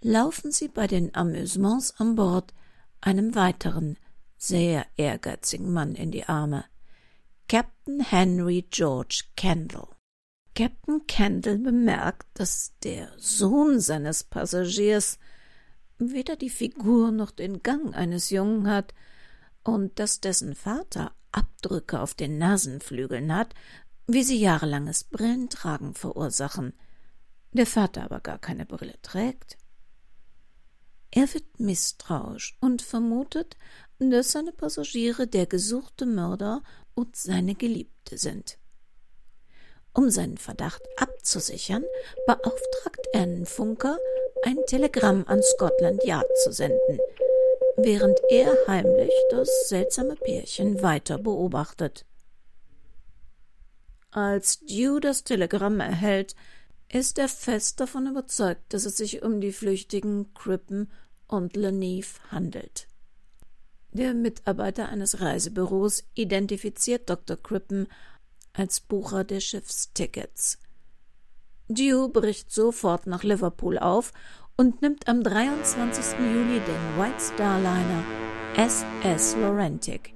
laufen 0.00 0.52
sie 0.52 0.68
bei 0.68 0.86
den 0.86 1.14
Amüsements 1.14 1.94
an 1.98 2.16
Bord 2.16 2.52
einem 3.00 3.34
weiteren, 3.34 3.98
sehr 4.36 4.86
ehrgeizigen 4.96 5.72
Mann 5.72 5.94
in 5.94 6.10
die 6.10 6.24
Arme. 6.24 6.64
Captain 7.48 8.00
Henry 8.00 8.66
George 8.70 9.22
Kendall. 9.36 9.88
Captain 10.54 11.06
Kendall 11.06 11.58
bemerkt, 11.58 12.26
dass 12.34 12.72
der 12.82 13.12
Sohn 13.16 13.80
seines 13.80 14.24
Passagiers 14.24 15.18
weder 15.98 16.36
die 16.36 16.50
Figur 16.50 17.12
noch 17.12 17.30
den 17.30 17.62
Gang 17.62 17.94
eines 17.94 18.30
Jungen 18.30 18.68
hat 18.68 18.92
und 19.66 19.98
dass 19.98 20.20
dessen 20.20 20.54
Vater 20.54 21.12
Abdrücke 21.32 22.00
auf 22.00 22.14
den 22.14 22.38
Nasenflügeln 22.38 23.34
hat, 23.34 23.54
wie 24.06 24.22
sie 24.22 24.38
jahrelanges 24.38 25.04
Brillentragen 25.04 25.94
verursachen, 25.94 26.72
der 27.52 27.66
Vater 27.66 28.04
aber 28.04 28.20
gar 28.20 28.38
keine 28.38 28.66
Brille 28.66 28.94
trägt. 29.02 29.58
Er 31.10 31.32
wird 31.32 31.58
misstrauisch 31.58 32.56
und 32.60 32.82
vermutet, 32.82 33.56
dass 33.98 34.32
seine 34.32 34.52
Passagiere 34.52 35.26
der 35.26 35.46
gesuchte 35.46 36.06
Mörder 36.06 36.62
und 36.94 37.16
seine 37.16 37.54
Geliebte 37.54 38.18
sind. 38.18 38.58
Um 39.94 40.10
seinen 40.10 40.36
Verdacht 40.36 40.82
abzusichern, 40.98 41.84
beauftragt 42.26 43.06
er 43.14 43.22
einen 43.22 43.46
Funker, 43.46 43.96
ein 44.44 44.58
Telegramm 44.66 45.24
an 45.26 45.42
Scotland 45.42 46.04
Yard 46.04 46.26
zu 46.44 46.52
senden, 46.52 47.00
während 47.76 48.18
er 48.30 48.54
heimlich 48.66 49.12
das 49.30 49.68
seltsame 49.68 50.16
Pärchen 50.16 50.82
weiter 50.82 51.18
beobachtet. 51.18 52.06
Als 54.10 54.60
Dew 54.60 54.98
das 54.98 55.24
Telegramm 55.24 55.80
erhält, 55.80 56.34
ist 56.88 57.18
er 57.18 57.28
fest 57.28 57.80
davon 57.80 58.06
überzeugt, 58.06 58.72
dass 58.72 58.84
es 58.84 58.96
sich 58.96 59.22
um 59.22 59.40
die 59.40 59.52
flüchtigen 59.52 60.32
Crippen 60.34 60.90
und 61.26 61.56
Leneve 61.56 62.20
handelt. 62.30 62.88
Der 63.92 64.14
Mitarbeiter 64.14 64.88
eines 64.88 65.20
Reisebüros 65.20 66.04
identifiziert 66.14 67.08
Dr. 67.10 67.36
Crippen 67.36 67.88
als 68.52 68.80
Bucher 68.80 69.24
der 69.24 69.40
Schiffstickets. 69.40 70.58
Dew 71.68 72.08
bricht 72.08 72.52
sofort 72.52 73.06
nach 73.06 73.24
Liverpool 73.24 73.78
auf 73.78 74.12
und 74.56 74.80
nimmt 74.80 75.06
am 75.08 75.22
23. 75.22 76.18
Juli 76.18 76.60
den 76.60 76.98
White 76.98 77.20
Star 77.20 77.58
Liner 77.58 78.04
SS 78.56 79.36
Laurentic, 79.36 80.14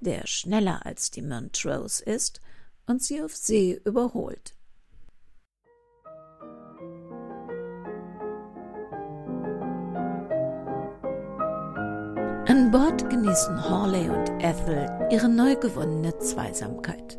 der 0.00 0.26
schneller 0.26 0.84
als 0.86 1.10
die 1.10 1.22
Montrose 1.22 2.02
ist 2.04 2.40
und 2.86 3.02
sie 3.02 3.22
auf 3.22 3.36
See 3.36 3.78
überholt. 3.84 4.54
An 12.48 12.70
Bord 12.70 13.10
genießen 13.10 13.68
Hawley 13.68 14.08
und 14.08 14.30
Ethel 14.42 14.88
ihre 15.10 15.28
neu 15.28 15.56
gewonnene 15.56 16.16
Zweisamkeit. 16.18 17.18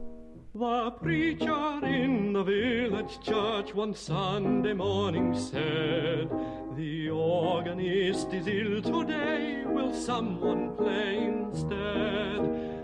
The 0.60 0.90
preacher 0.90 1.86
in 1.86 2.34
the 2.34 2.42
village 2.42 3.20
church 3.22 3.76
one 3.76 3.94
Sunday 3.94 4.74
morning 4.74 5.38
said, 5.38 6.32
The 6.76 7.12
organist 7.12 8.34
is 8.34 8.48
ill 8.48 8.82
today, 8.82 9.62
will 9.68 9.94
someone 9.94 10.76
play 10.76 11.26
instead? 11.26 12.40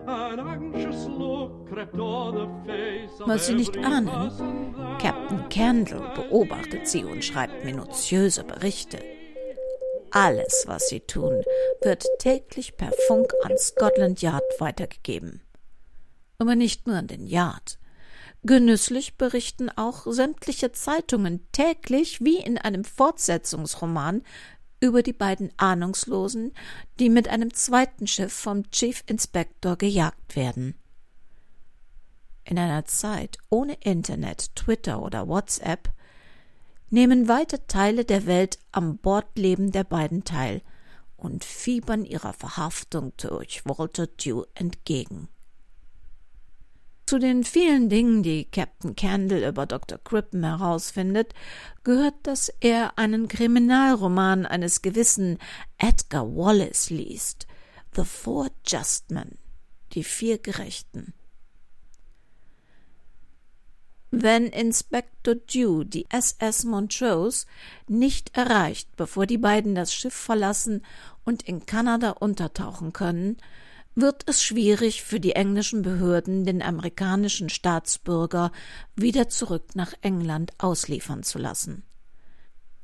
An 0.06 0.40
anxious 0.40 1.06
look 1.06 1.68
crept 1.68 1.98
o'er 1.98 2.32
the 2.34 2.48
face 2.68 3.20
of 3.20 3.28
Was 3.28 3.48
Sie 3.48 3.56
nicht 3.56 3.76
ahnen, 3.78 4.30
Captain 5.00 5.50
Candle 5.50 6.12
beobachtet 6.14 6.88
sie 6.88 7.04
und 7.04 7.26
schreibt 7.26 7.66
minutiöse 7.66 8.44
Berichte. 8.44 9.00
Alles, 10.12 10.66
was 10.68 10.90
sie 10.90 11.00
tun, 11.00 11.42
wird 11.82 12.06
täglich 12.20 12.78
per 12.78 12.92
Funk 13.08 13.34
an 13.44 13.58
Scotland 13.58 14.22
Yard 14.22 14.44
weitergegeben 14.60 15.42
aber 16.38 16.56
nicht 16.56 16.88
nur 16.88 16.96
an 16.96 17.08
den 17.08 17.26
Yard. 17.26 17.80
Genüsslich 18.44 19.16
berichten 19.18 19.70
auch 19.70 20.06
sämtliche 20.06 20.74
Zeitungen 20.74 21.48
täglich 21.54 22.20
wie 22.22 22.38
in 22.38 22.58
einem 22.58 22.84
Fortsetzungsroman 22.84 24.22
über 24.82 25.02
die 25.02 25.14
beiden 25.14 25.52
Ahnungslosen, 25.56 26.52
die 27.00 27.10
mit 27.10 27.30
einem 27.30 27.54
zweiten 27.54 28.06
Schiff 28.06 28.34
vom 28.34 28.70
Chief 28.70 29.02
Inspector 29.08 29.78
gejagt 29.78 30.36
werden. 30.36 30.76
In 32.44 32.60
einer 32.60 32.84
Zeit 32.84 33.38
ohne 33.50 33.76
Internet, 33.76 34.54
Twitter 34.56 35.02
oder 35.02 35.30
WhatsApp 35.30 35.90
nehmen 36.90 37.30
weite 37.30 37.66
Teile 37.68 38.04
der 38.04 38.26
Welt 38.26 38.60
am 38.74 38.98
Bordleben 38.98 39.72
der 39.72 39.86
beiden 39.86 40.26
teil 40.26 40.62
und 41.16 41.46
fiebern 41.46 42.04
ihrer 42.04 42.34
Verhaftung 42.34 43.14
durch 43.16 43.66
Walter 43.66 44.08
Dew 44.08 44.44
entgegen. 44.54 45.30
Zu 47.06 47.20
den 47.20 47.44
vielen 47.44 47.90
Dingen, 47.90 48.24
die 48.24 48.46
Captain 48.46 48.96
Candle 48.96 49.48
über 49.48 49.66
Dr. 49.66 49.98
Crippen 49.98 50.44
herausfindet, 50.44 51.34
gehört, 51.84 52.16
dass 52.24 52.50
er 52.62 52.98
einen 52.98 53.28
Kriminalroman 53.28 54.46
eines 54.46 54.82
gewissen 54.82 55.38
Edgar 55.78 56.26
Wallace 56.36 56.90
liest, 56.90 57.46
The 57.96 58.06
Four 58.06 58.52
Just 58.66 59.12
Men, 59.12 59.38
die 59.92 60.06
vier 60.06 60.38
Gerechten. 60.38 61.14
Wenn 64.16 64.46
Inspector 64.46 65.36
Dew 65.36 65.84
die 65.84 66.06
SS 66.10 66.66
Montrose 66.66 67.48
nicht 67.88 68.38
erreicht, 68.38 68.96
bevor 68.96 69.26
die 69.26 69.40
beiden 69.40 69.76
das 69.76 69.94
Schiff 69.94 70.14
verlassen 70.14 70.86
und 71.26 71.42
in 71.44 71.66
Kanada 71.66 72.12
untertauchen 72.12 72.94
können, 72.94 73.38
wird 73.96 74.24
es 74.28 74.44
schwierig 74.44 75.04
für 75.04 75.20
die 75.20 75.34
englischen 75.34 75.82
Behörden, 75.82 76.46
den 76.46 76.62
amerikanischen 76.62 77.50
Staatsbürger 77.50 78.52
wieder 78.96 79.30
zurück 79.30 79.76
nach 79.76 79.94
England 80.02 80.52
ausliefern 80.58 81.24
zu 81.24 81.38
lassen. 81.38 81.84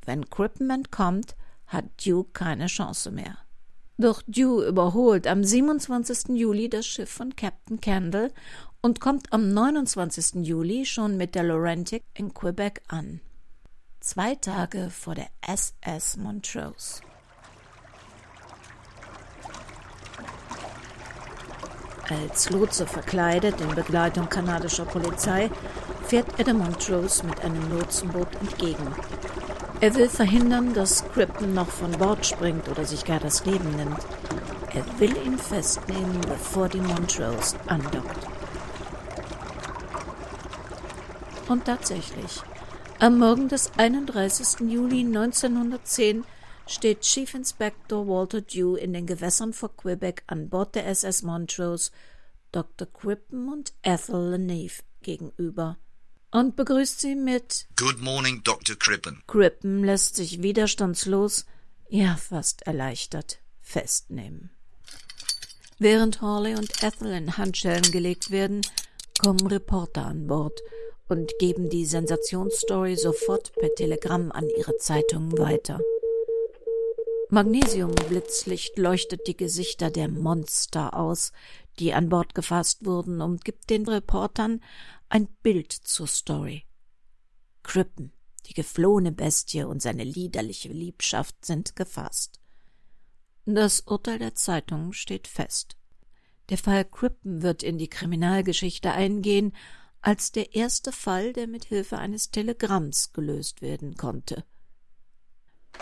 Wenn 0.06 0.30
Crippen 0.30 0.69
entkommt, 0.69 1.36
hat 1.67 1.86
Dew 2.06 2.24
keine 2.34 2.67
Chance 2.67 3.12
mehr. 3.12 3.38
Doch 3.98 4.22
Dew 4.28 4.62
überholt 4.62 5.28
am 5.28 5.43
27. 5.43 6.38
Juli 6.38 6.69
das 6.69 6.86
Schiff 6.86 7.10
von 7.10 7.36
Captain 7.36 7.82
Kendall 7.82 8.32
und 8.82 9.02
kommt 9.02 9.34
am 9.34 9.54
29. 9.54 10.45
Juli 10.45 10.86
schon 10.86 11.17
mit 11.17 11.36
der 11.36 11.43
Laurentic 11.43 12.04
in 12.13 12.34
Quebec 12.34 12.82
an. 12.88 13.19
Zwei 14.00 14.36
Tage 14.36 14.89
vor 14.89 15.15
der 15.15 15.28
SS 15.45 16.15
Montrose. 16.15 17.02
Als 22.10 22.50
Lotse 22.50 22.88
verkleidet 22.88 23.62
in 23.62 23.76
Begleitung 23.76 24.30
kanadischer 24.30 24.86
Polizei 24.86 25.52
fährt 26.08 26.39
Adam 26.39 26.58
Montrose 26.58 27.24
mit 27.24 27.39
einem 27.41 27.69
Lotsenboot 27.69 28.34
entgegen. 28.41 28.95
Er 29.80 29.93
will 29.93 30.10
verhindern, 30.10 30.74
dass 30.74 31.08
Crippen 31.13 31.54
noch 31.54 31.69
von 31.69 31.91
Bord 31.91 32.26
springt 32.26 32.67
oder 32.67 32.84
sich 32.84 33.06
gar 33.06 33.19
das 33.19 33.45
Leben 33.45 33.76
nimmt. 33.76 34.00
Er 34.74 34.84
will 35.00 35.15
ihn 35.24 35.38
festnehmen, 35.38 36.19
bevor 36.22 36.67
die 36.67 36.82
Montrose 36.82 37.56
andockt. 37.67 38.28
Und 41.48 41.65
tatsächlich, 41.65 42.41
am 42.98 43.19
Morgen 43.19 43.50
des 43.50 43.72
31. 43.78 44.67
Juli 44.67 45.02
1910 45.02 46.26
steht 46.69 47.01
Chief 47.01 47.34
Inspector 47.34 48.08
Walter 48.08 48.41
Dew 48.41 48.75
in 48.75 48.93
den 48.93 49.08
Gewässern 49.08 49.53
vor 49.53 49.75
Quebec 49.75 50.23
an 50.27 50.49
Bord 50.49 50.75
der 50.75 50.88
SS 50.88 51.23
Montrose 51.23 51.91
Dr. 52.51 52.88
Crippen 52.88 53.51
und 53.51 53.73
Ethel 53.82 54.32
Leneve 54.32 54.84
gegenüber 55.01 55.77
und 56.32 56.55
begrüßt 56.55 56.99
sie 56.99 57.15
mit 57.15 57.67
Good 57.75 57.99
morning, 57.99 58.41
Dr. 58.43 58.75
Crippen. 58.75 59.23
Crippen 59.27 59.84
lässt 59.84 60.15
sich 60.15 60.43
widerstandslos, 60.43 61.45
ja 61.89 62.15
fast 62.15 62.67
erleichtert, 62.67 63.39
festnehmen. 63.62 64.51
Während 65.79 66.21
Hawley 66.21 66.55
und 66.55 66.84
Ethel 66.84 67.13
in 67.13 67.38
Handschellen 67.38 67.91
gelegt 67.91 68.32
werden, 68.32 68.62
kommen 69.19 69.47
Reporter 69.47 70.05
an 70.05 70.27
Bord 70.27 70.60
und 71.08 71.32
geben 71.39 71.69
die 71.69 71.86
Sensationsstory 71.86 72.95
sofort 72.95 73.53
per 73.53 73.73
Telegramm 73.73 74.32
an 74.32 74.47
ihre 74.55 74.77
Zeitungen 74.77 75.38
weiter. 75.38 75.79
Magnesiumblitzlicht 77.32 78.80
leuchtet 78.80 79.28
die 79.28 79.38
Gesichter 79.38 79.92
der 79.92 80.08
Monster 80.08 80.96
aus, 80.96 81.32
die 81.78 81.94
an 81.94 82.10
Bord 82.10 82.34
gefasst 82.34 82.86
wurden, 82.86 83.22
und 83.22 83.46
gibt 83.46 83.70
den 83.70 83.88
Reportern 83.88 84.63
ein 85.10 85.28
Bild 85.44 85.72
zur 85.72 86.08
Story. 86.08 86.63
Crippen, 87.62 88.12
die 88.48 88.56
geflohene 88.56 89.12
Bestie 89.12 89.62
und 89.63 89.80
seine 89.80 90.04
liederliche 90.04 90.70
Liebschaft 90.70 91.46
sind 91.46 91.76
gefasst. 91.76 92.39
Das 93.46 93.82
Urteil 93.82 94.18
der 94.18 94.34
Zeitung 94.34 94.92
steht 94.94 95.28
fest. 95.28 95.78
Der 96.50 96.58
Fall 96.58 96.84
Crippen 96.84 97.44
wird 97.44 97.62
in 97.62 97.78
die 97.78 97.89
Kriminalgeschichte 97.89 98.92
eingehen 98.92 99.54
als 100.02 100.32
der 100.32 100.56
erste 100.56 100.92
Fall, 100.92 101.34
der 101.34 101.46
mit 101.46 101.65
Hilfe 101.65 102.00
eines 102.00 102.32
Telegramms 102.32 103.13
gelöst 103.13 103.62
werden 103.62 103.98
konnte. 103.98 104.46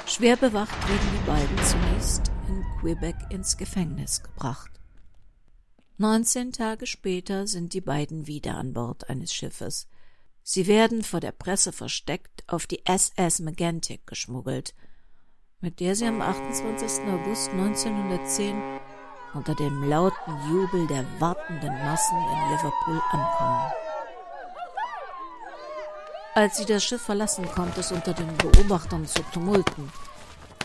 Schwer 0.06 0.38
bewacht 0.38 0.88
werden 0.88 1.10
die 1.14 1.28
beiden 1.28 1.58
zunächst 1.64 2.32
in 2.48 2.64
Quebec 2.80 3.16
ins 3.30 3.58
Gefängnis 3.58 4.24
gebracht. 4.24 4.72
Neunzehn 5.98 6.52
Tage 6.52 6.86
später 6.86 7.48
sind 7.48 7.74
die 7.74 7.82
beiden 7.82 8.28
wieder 8.28 8.56
an 8.56 8.74
Bord 8.74 9.10
eines 9.10 9.34
Schiffes. 9.34 9.88
Sie 10.44 10.68
werden 10.68 11.04
vor 11.04 11.20
der 11.20 11.32
Presse 11.32 11.72
versteckt 11.72 12.44
auf 12.48 12.68
die 12.68 12.86
SS 12.86 13.40
Megantic 13.40 14.06
geschmuggelt, 14.06 14.76
mit 15.60 15.80
der 15.80 15.96
sie 15.96 16.06
am 16.06 16.22
28. 16.22 17.04
August 17.08 17.50
1910 17.50 18.80
unter 19.34 19.56
dem 19.56 19.84
lauten 19.84 20.34
Jubel 20.50 20.88
der 20.88 21.06
wartenden 21.20 21.74
Massen 21.84 22.18
in 22.18 22.52
Liverpool 22.52 23.02
ankommen. 23.12 23.87
Als 26.38 26.58
sie 26.58 26.66
das 26.66 26.84
Schiff 26.84 27.02
verlassen, 27.02 27.48
kommt 27.48 27.80
es 27.80 27.92
unter 27.92 28.14
den 28.14 28.38
Beobachtern 28.38 29.08
zu 29.08 29.24
Tumulten. 29.34 29.92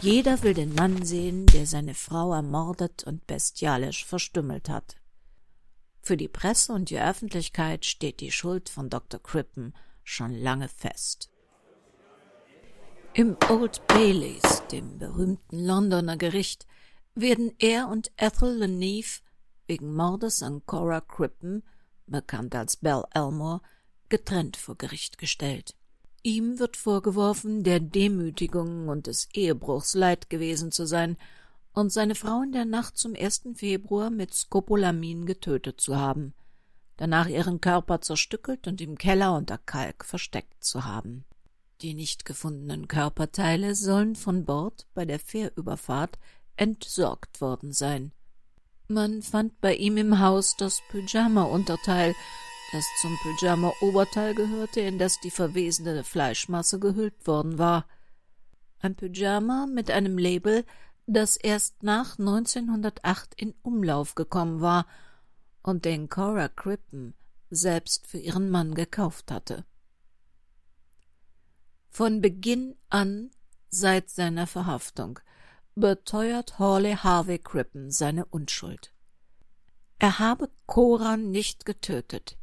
Jeder 0.02 0.42
will 0.42 0.52
den 0.52 0.74
Mann 0.74 1.02
sehen, 1.02 1.46
der 1.46 1.64
seine 1.64 1.94
Frau 1.94 2.34
ermordet 2.34 3.04
und 3.04 3.26
bestialisch 3.26 4.04
verstümmelt 4.04 4.68
hat. 4.68 4.96
Für 6.02 6.18
die 6.18 6.28
Presse 6.28 6.74
und 6.74 6.90
die 6.90 7.00
Öffentlichkeit 7.00 7.86
steht 7.86 8.20
die 8.20 8.32
Schuld 8.32 8.68
von 8.68 8.90
Dr. 8.90 9.18
Crippen 9.22 9.72
schon 10.04 10.32
lange 10.34 10.68
fest. 10.68 11.30
Im 13.14 13.38
Old 13.48 13.80
Baileys, 13.86 14.62
dem 14.70 14.98
berühmten 14.98 15.58
Londoner 15.58 16.18
Gericht, 16.18 16.66
werden 17.14 17.50
er 17.58 17.88
und 17.88 18.12
Ethel 18.18 18.58
Leneve 18.58 19.22
wegen 19.66 19.94
Mordes 19.94 20.42
an 20.42 20.66
Cora 20.66 21.00
Crippen, 21.00 21.62
bekannt 22.06 22.54
als 22.54 22.76
Belle 22.76 23.06
Elmore, 23.14 23.62
getrennt 24.12 24.58
vor 24.58 24.76
Gericht 24.76 25.16
gestellt. 25.16 25.74
Ihm 26.22 26.58
wird 26.58 26.76
vorgeworfen, 26.76 27.64
der 27.64 27.80
Demütigung 27.80 28.88
und 28.88 29.06
des 29.06 29.26
Ehebruchs 29.32 29.94
leid 29.94 30.28
gewesen 30.28 30.70
zu 30.70 30.86
sein 30.86 31.16
und 31.72 31.90
seine 31.94 32.14
Frau 32.14 32.42
in 32.42 32.52
der 32.52 32.66
Nacht 32.66 32.98
zum 32.98 33.14
1. 33.14 33.44
Februar 33.54 34.10
mit 34.10 34.34
Scopolamin 34.34 35.24
getötet 35.24 35.80
zu 35.80 35.96
haben, 35.96 36.34
danach 36.98 37.26
ihren 37.26 37.62
Körper 37.62 38.02
zerstückelt 38.02 38.66
und 38.66 38.82
im 38.82 38.98
Keller 38.98 39.34
unter 39.34 39.56
Kalk 39.56 40.04
versteckt 40.04 40.62
zu 40.62 40.84
haben. 40.84 41.24
Die 41.80 41.94
nicht 41.94 42.26
gefundenen 42.26 42.88
Körperteile 42.88 43.74
sollen 43.74 44.14
von 44.14 44.44
Bord 44.44 44.86
bei 44.92 45.06
der 45.06 45.20
Fährüberfahrt 45.20 46.18
entsorgt 46.56 47.40
worden 47.40 47.72
sein. 47.72 48.12
Man 48.88 49.22
fand 49.22 49.58
bei 49.62 49.74
ihm 49.74 49.96
im 49.96 50.18
Haus 50.18 50.54
das 50.58 50.82
Pyjama-Unterteil, 50.90 52.14
das 52.72 52.86
zum 53.00 53.18
Pyjama-Oberteil 53.18 54.34
gehörte, 54.34 54.80
in 54.80 54.98
das 54.98 55.20
die 55.20 55.30
verwesende 55.30 56.04
Fleischmasse 56.04 56.78
gehüllt 56.80 57.26
worden 57.26 57.58
war. 57.58 57.86
Ein 58.80 58.94
Pyjama 58.94 59.66
mit 59.66 59.90
einem 59.90 60.16
Label, 60.16 60.64
das 61.06 61.36
erst 61.36 61.82
nach 61.82 62.18
1908 62.18 63.34
in 63.34 63.54
Umlauf 63.62 64.14
gekommen 64.14 64.60
war 64.60 64.86
und 65.62 65.84
den 65.84 66.08
Cora 66.08 66.48
Crippen 66.48 67.14
selbst 67.50 68.06
für 68.06 68.18
ihren 68.18 68.50
Mann 68.50 68.74
gekauft 68.74 69.30
hatte. 69.30 69.64
Von 71.90 72.22
Beginn 72.22 72.74
an, 72.88 73.30
seit 73.68 74.08
seiner 74.08 74.46
Verhaftung, 74.46 75.20
beteuert 75.74 76.58
Hawley 76.58 76.94
Harvey 76.94 77.38
Crippen 77.38 77.90
seine 77.90 78.24
Unschuld. 78.24 78.92
Er 79.98 80.18
habe 80.18 80.50
Cora 80.66 81.18
nicht 81.18 81.66
getötet. 81.66 82.38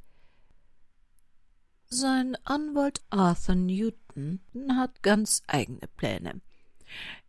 Sein 1.92 2.38
Anwalt 2.44 3.02
Arthur 3.10 3.56
Newton 3.56 4.42
hat 4.72 5.02
ganz 5.02 5.42
eigene 5.48 5.88
Pläne. 5.98 6.40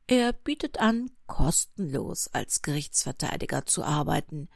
Er 0.06 0.34
bietet 0.34 0.78
an, 0.78 1.10
kostenlos 1.26 2.28
als 2.28 2.60
Gerichtsverteidiger 2.60 3.64
zu 3.64 3.82
arbeiten, 3.82 4.50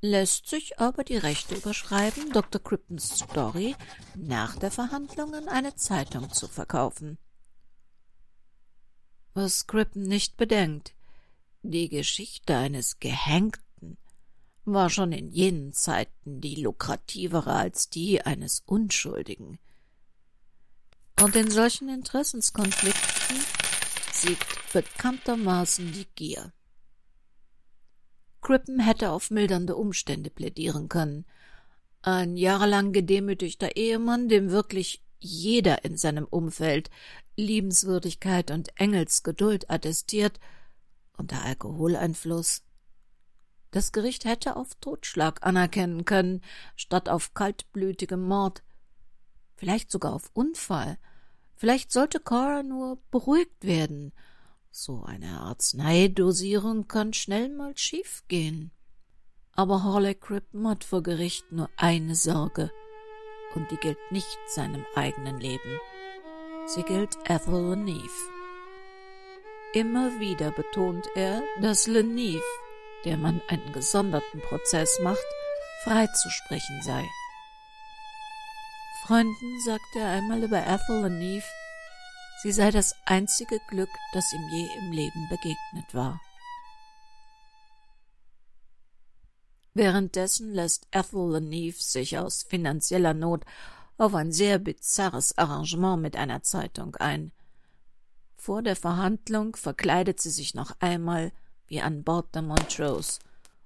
lässt 0.00 0.48
sich 0.48 0.78
aber 0.78 1.04
die 1.04 1.18
Rechte 1.18 1.54
überschreiben, 1.54 2.32
Dr. 2.32 2.62
Crippens 2.62 3.18
Story 3.18 3.76
nach 4.14 4.56
der 4.56 4.70
Verhandlung 4.70 5.34
an 5.34 5.48
eine 5.48 5.74
Zeitung 5.74 6.32
zu 6.32 6.48
verkaufen. 6.48 7.18
Was 9.34 9.66
Crippen 9.66 10.04
nicht 10.04 10.38
bedenkt, 10.38 10.94
die 11.60 11.90
Geschichte 11.90 12.56
eines 12.56 13.00
Gehängten 13.00 13.65
war 14.74 14.90
schon 14.90 15.12
in 15.12 15.30
jenen 15.30 15.72
Zeiten 15.72 16.40
die 16.40 16.56
lukrativere 16.56 17.52
als 17.52 17.88
die 17.88 18.20
eines 18.22 18.62
Unschuldigen. 18.66 19.58
Und 21.22 21.34
in 21.36 21.50
solchen 21.50 21.88
Interessenskonflikten 21.88 23.36
siegt 24.12 24.72
bekanntermaßen 24.72 25.92
die 25.92 26.06
Gier. 26.14 26.52
Crippen 28.42 28.78
hätte 28.80 29.10
auf 29.10 29.30
mildernde 29.30 29.76
Umstände 29.76 30.30
plädieren 30.30 30.88
können. 30.88 31.24
Ein 32.02 32.36
jahrelang 32.36 32.92
gedemütigter 32.92 33.76
Ehemann, 33.76 34.28
dem 34.28 34.50
wirklich 34.50 35.02
jeder 35.18 35.84
in 35.84 35.96
seinem 35.96 36.26
Umfeld 36.26 36.90
Liebenswürdigkeit 37.36 38.50
und 38.50 38.70
Engelsgeduld 38.78 39.70
attestiert, 39.70 40.38
unter 41.16 41.42
Alkoholeinfluss. 41.42 42.62
Das 43.76 43.92
Gericht 43.92 44.24
hätte 44.24 44.56
auf 44.56 44.74
Totschlag 44.76 45.44
anerkennen 45.46 46.06
können, 46.06 46.40
statt 46.76 47.10
auf 47.10 47.34
kaltblütigem 47.34 48.26
Mord. 48.26 48.62
vielleicht 49.54 49.90
sogar 49.90 50.14
auf 50.14 50.30
Unfall. 50.32 50.96
Vielleicht 51.56 51.92
sollte 51.92 52.18
Cora 52.18 52.62
nur 52.62 52.98
beruhigt 53.10 53.66
werden. 53.66 54.14
So 54.70 55.02
eine 55.02 55.42
Arzneidosierung 55.42 56.88
kann 56.88 57.12
schnell 57.12 57.50
mal 57.50 57.76
schiefgehen. 57.76 58.70
Aber 59.52 59.84
Hawley 59.84 60.14
Crippen 60.14 60.66
hat 60.66 60.82
vor 60.82 61.02
Gericht 61.02 61.52
nur 61.52 61.68
eine 61.76 62.14
Sorge, 62.14 62.70
und 63.54 63.70
die 63.70 63.76
gilt 63.76 63.98
nicht 64.10 64.38
seinem 64.46 64.86
eigenen 64.94 65.38
Leben. 65.38 65.80
Sie 66.64 66.82
gilt 66.82 67.18
Ethel 67.28 67.74
Leneve. 67.74 68.30
Immer 69.74 70.18
wieder 70.18 70.50
betont 70.52 71.06
er, 71.14 71.42
dass 71.60 71.86
Leneve, 71.86 72.40
der 73.04 73.16
man 73.16 73.40
einen 73.48 73.72
gesonderten 73.72 74.40
Prozess 74.40 74.98
macht, 75.02 75.24
freizusprechen 75.84 76.82
sei. 76.82 77.04
Freunden 79.06 79.60
sagte 79.64 80.00
er 80.00 80.10
einmal 80.10 80.42
über 80.42 80.66
Ethel 80.66 81.02
Leneve, 81.02 81.46
sie 82.42 82.50
sei 82.50 82.70
das 82.72 82.94
einzige 83.04 83.60
Glück, 83.68 83.90
das 84.12 84.32
ihm 84.32 84.48
je 84.48 84.68
im 84.78 84.92
Leben 84.92 85.28
begegnet 85.28 85.94
war. 85.94 86.20
Währenddessen 89.74 90.52
lässt 90.52 90.88
Ethel 90.90 91.32
Leneve 91.34 91.80
sich 91.80 92.18
aus 92.18 92.42
finanzieller 92.42 93.14
Not 93.14 93.44
auf 93.98 94.14
ein 94.14 94.32
sehr 94.32 94.58
bizarres 94.58 95.38
Arrangement 95.38 96.02
mit 96.02 96.16
einer 96.16 96.42
Zeitung 96.42 96.96
ein. 96.96 97.30
Vor 98.36 98.62
der 98.62 98.76
Verhandlung 98.76 99.54
verkleidet 99.54 100.20
sie 100.20 100.30
sich 100.30 100.54
noch 100.54 100.76
einmal 100.80 101.32
wie 101.68 101.80
an 101.80 102.04
Bord 102.04 102.34
der 102.34 102.42
Montrose 102.42 103.20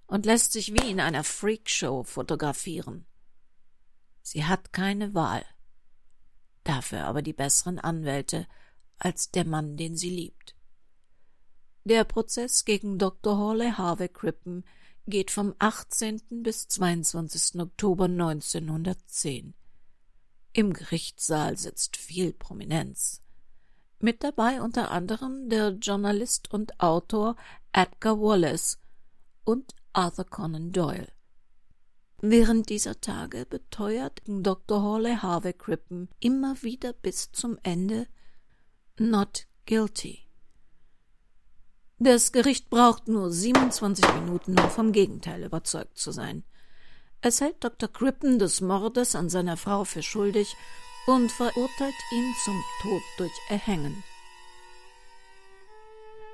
und 0.07 0.27
lässt 0.27 0.53
sich 0.53 0.73
wie 0.75 0.91
in 0.91 1.01
einer 1.01 1.25
Freakshow 1.25 2.05
fotografieren. 2.05 3.07
Sie 4.23 4.45
hat 4.45 4.73
keine 4.73 5.15
Wahl, 5.15 5.45
dafür 6.65 7.05
aber 7.05 7.23
die 7.23 7.33
besseren 7.33 7.79
Anwälte 7.79 8.47
als 8.99 9.31
der 9.31 9.47
Mann, 9.47 9.77
den 9.77 9.97
sie 9.97 10.11
liebt. 10.11 10.55
Der 11.85 12.05
Prozess 12.05 12.65
gegen 12.65 12.99
Dr. 12.99 13.39
Hawley 13.39 13.73
Harvey 13.73 14.09
Crippen 14.09 14.65
geht 15.07 15.31
vom 15.31 15.55
18. 15.59 16.43
bis 16.43 16.69
22. 16.69 17.61
Oktober 17.61 18.05
1910. 18.05 19.55
Im 20.53 20.73
Gerichtssaal 20.73 21.57
sitzt 21.57 21.97
viel 21.97 22.33
Prominenz. 22.33 23.23
Mit 24.03 24.25
dabei 24.25 24.63
unter 24.63 24.91
anderem 24.91 25.51
der 25.51 25.73
Journalist 25.73 26.51
und 26.51 26.81
Autor 26.81 27.37
Edgar 27.73 28.19
Wallace 28.19 28.79
und 29.45 29.75
Arthur 29.93 30.25
Conan 30.25 30.73
Doyle. 30.73 31.09
Während 32.23 32.71
dieser 32.71 33.01
Tage 33.03 33.45
beteuert 33.45 34.23
Dr. 34.27 34.83
Hawley 34.83 35.17
Harvey 35.17 35.53
Crippen 35.53 36.09
immer 36.19 36.63
wieder 36.63 36.95
bis 36.95 37.31
zum 37.33 37.59
Ende 37.63 38.07
Not 38.99 39.47
guilty. 39.67 40.27
Das 41.99 42.33
Gericht 42.33 42.71
braucht 42.71 43.07
nur 43.07 43.31
27 43.31 44.15
Minuten, 44.15 44.59
um 44.59 44.71
vom 44.71 44.93
Gegenteil 44.93 45.45
überzeugt 45.45 45.99
zu 45.99 46.11
sein. 46.11 46.45
Es 47.21 47.43
hält 47.43 47.63
Dr. 47.63 47.91
Crippen 47.91 48.39
des 48.39 48.63
Mordes 48.63 49.15
an 49.15 49.29
seiner 49.29 49.59
Frau 49.59 49.85
für 49.85 50.03
schuldig 50.03 50.57
und 51.07 51.31
verurteilt 51.31 51.95
ihn 52.13 52.35
zum 52.45 52.63
Tod 52.83 53.03
durch 53.19 53.33
Erhängen. 53.49 54.03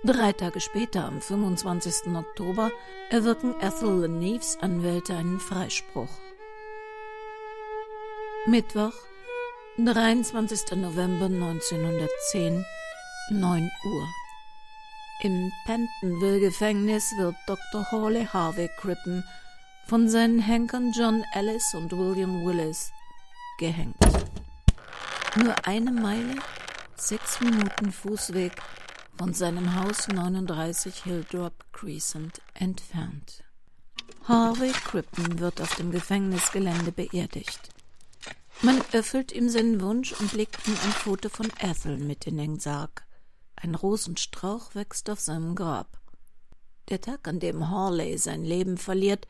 Drei 0.05 0.33
Tage 0.33 0.61
später, 0.61 1.05
am 1.05 1.21
25. 1.21 2.15
Oktober, 2.15 2.71
erwirken 3.11 3.55
Ethel 3.61 4.03
Leneves 4.03 4.57
Anwälte 4.61 5.17
einen 5.17 5.41
Freispruch. 5.41 6.11
Mittwoch, 8.47 8.93
23. 9.79 10.77
November 10.77 11.27
1910, 11.27 12.65
9 13.31 13.71
Uhr. 13.85 14.09
Im 15.23 15.51
Pentonville-Gefängnis 15.65 17.13
wird 17.19 17.35
Dr. 17.47 17.91
Hawley 17.91 18.27
Harvey 18.27 18.69
Crippen 18.79 19.25
von 19.89 20.09
seinen 20.09 20.39
Henkern 20.39 20.93
John 20.93 21.25
Ellis 21.33 21.75
und 21.75 21.91
William 21.91 22.47
Willis 22.47 22.93
gehängt. 23.59 23.97
Nur 25.37 25.55
eine 25.67 25.93
Meile, 25.93 26.37
sechs 26.97 27.41
Minuten 27.41 27.93
Fußweg 27.93 28.53
von 29.19 29.35
seinem 29.35 29.75
Haus 29.75 30.09
39 30.09 31.05
Hilldrop 31.05 31.53
Crescent 31.73 32.41
entfernt. 32.55 33.45
Harvey 34.25 34.73
Crippen 34.73 35.39
wird 35.39 35.61
auf 35.61 35.75
dem 35.77 35.91
Gefängnisgelände 35.91 36.91
beerdigt. 36.91 37.69
Man 38.63 38.81
erfüllt 38.93 39.31
ihm 39.31 39.51
seinen 39.51 39.83
Wunsch 39.83 40.15
und 40.19 40.33
legt 40.33 40.67
ihm 40.67 40.73
ein 40.73 40.93
Foto 40.93 41.29
von 41.29 41.53
Ethel 41.61 41.99
mit 41.99 42.27
in 42.27 42.39
den 42.39 42.59
Sarg. 42.59 43.05
Ein 43.57 43.75
Rosenstrauch 43.75 44.75
wächst 44.75 45.11
auf 45.11 45.21
seinem 45.21 45.55
Grab. 45.55 46.01
Der 46.89 47.03
Tag, 47.03 47.29
an 47.29 47.41
dem 47.41 47.69
Hawley 47.69 48.17
sein 48.17 48.43
Leben 48.43 48.79
verliert, 48.79 49.29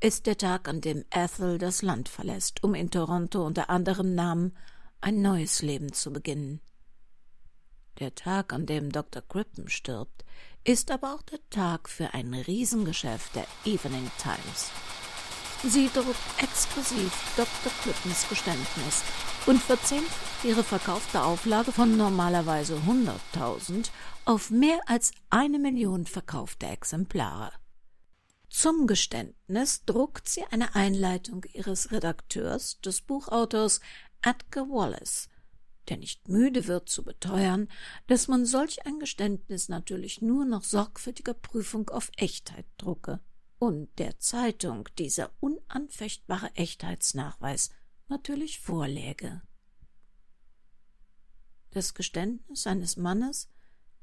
ist 0.00 0.24
der 0.24 0.38
Tag, 0.38 0.66
an 0.66 0.80
dem 0.80 1.04
Ethel 1.10 1.58
das 1.58 1.82
Land 1.82 2.08
verlässt, 2.08 2.64
um 2.64 2.74
in 2.74 2.90
Toronto 2.90 3.44
unter 3.44 3.68
anderem 3.68 4.14
Namen 4.14 4.56
ein 5.00 5.22
neues 5.22 5.62
Leben 5.62 5.92
zu 5.92 6.12
beginnen. 6.12 6.60
Der 7.98 8.14
Tag, 8.14 8.52
an 8.52 8.66
dem 8.66 8.92
Dr. 8.92 9.22
Crippen 9.22 9.68
stirbt, 9.68 10.24
ist 10.64 10.90
aber 10.90 11.14
auch 11.14 11.22
der 11.22 11.40
Tag 11.50 11.88
für 11.88 12.12
ein 12.12 12.34
Riesengeschäft 12.34 13.34
der 13.34 13.46
Evening 13.64 14.10
Times. 14.18 14.70
Sie 15.62 15.88
druckt 15.92 16.42
exklusiv 16.42 17.12
Dr. 17.36 17.72
Crippens 17.82 18.28
Geständnis 18.28 19.02
und 19.46 19.62
verzehnfacht 19.62 20.44
ihre 20.44 20.62
verkaufte 20.62 21.22
Auflage 21.22 21.72
von 21.72 21.96
normalerweise 21.96 22.76
100.000 22.86 23.90
auf 24.26 24.50
mehr 24.50 24.80
als 24.86 25.12
eine 25.30 25.58
Million 25.58 26.06
verkaufte 26.06 26.66
Exemplare. 26.66 27.52
Zum 28.48 28.86
Geständnis 28.86 29.84
druckt 29.84 30.28
sie 30.28 30.44
eine 30.50 30.74
Einleitung 30.74 31.44
ihres 31.52 31.90
Redakteurs, 31.90 32.80
des 32.80 33.00
Buchautors 33.00 33.80
Edgar 34.22 34.68
Wallace, 34.68 35.28
der 35.88 35.96
nicht 35.98 36.28
müde 36.28 36.66
wird 36.66 36.88
zu 36.88 37.04
beteuern, 37.04 37.68
dass 38.06 38.28
man 38.28 38.44
solch 38.44 38.86
ein 38.86 38.98
Geständnis 38.98 39.68
natürlich 39.68 40.20
nur 40.20 40.44
nach 40.44 40.64
sorgfältiger 40.64 41.34
Prüfung 41.34 41.88
auf 41.90 42.10
Echtheit 42.16 42.66
drucke 42.76 43.20
und 43.58 43.88
der 43.98 44.18
Zeitung 44.18 44.88
dieser 44.98 45.30
unanfechtbare 45.40 46.54
Echtheitsnachweis 46.54 47.70
natürlich 48.08 48.60
vorläge. 48.60 49.42
Das 51.70 51.94
Geständnis 51.94 52.66
eines 52.66 52.96
Mannes, 52.96 53.48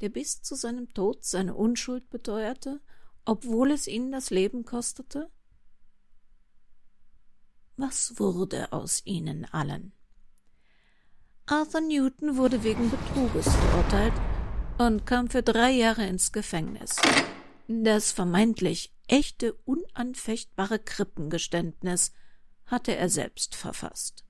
der 0.02 0.10
bis 0.10 0.42
zu 0.42 0.56
seinem 0.56 0.94
Tod 0.94 1.24
seine 1.24 1.56
Unschuld 1.56 2.10
beteuerte, 2.10 2.82
obwohl 3.26 3.72
es 3.72 3.88
ihn 3.88 4.12
das 4.12 4.30
Leben 4.30 4.66
kostete? 4.66 5.32
Was 7.78 8.20
wurde 8.20 8.72
aus 8.74 9.02
ihnen 9.06 9.46
allen? 9.46 9.94
Arthur 11.46 11.82
Newton 11.82 12.38
wurde 12.38 12.64
wegen 12.64 12.90
Betruges 12.90 13.54
verurteilt 13.54 14.14
und 14.78 15.06
kam 15.06 15.30
für 15.30 15.44
drei 15.44 15.72
Jahre 15.72 16.06
ins 16.06 16.32
Gefängnis. 16.32 16.96
Das 17.68 18.14
vermeintlich 18.14 18.94
echte, 19.08 19.54
unanfechtbare 19.66 20.80
Krippengeständnis 20.80 22.14
hatte 22.66 22.96
er 22.96 23.10
selbst 23.10 23.56
verfasst. 23.56 24.24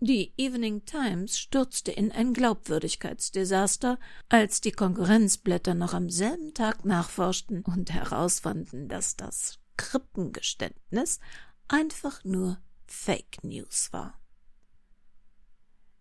Die 0.00 0.32
Evening 0.36 0.84
Times 0.84 1.38
stürzte 1.38 1.92
in 1.92 2.10
ein 2.10 2.34
Glaubwürdigkeitsdesaster, 2.34 3.98
als 4.28 4.60
die 4.60 4.72
Konkurrenzblätter 4.72 5.74
noch 5.74 5.94
am 5.94 6.10
selben 6.10 6.54
Tag 6.54 6.84
nachforschten 6.84 7.62
und 7.62 7.92
herausfanden, 7.92 8.88
dass 8.88 9.16
das 9.16 9.60
Krippengeständnis 9.76 11.20
einfach 11.68 12.24
nur 12.24 12.58
Fake 12.86 13.44
News 13.44 13.92
war. 13.92 14.19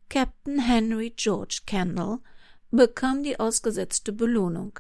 Captain 0.10 0.60
Henry 0.60 1.14
George 1.16 1.62
Kendall 1.68 2.20
bekam 2.72 3.24
die 3.24 3.40
ausgesetzte 3.40 4.12
Belohnung, 4.12 4.80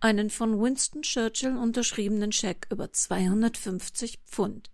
einen 0.00 0.30
von 0.30 0.60
Winston 0.60 1.02
Churchill 1.02 1.56
unterschriebenen 1.56 2.32
Scheck 2.32 2.66
über 2.70 2.90
250 2.90 4.20
Pfund, 4.26 4.70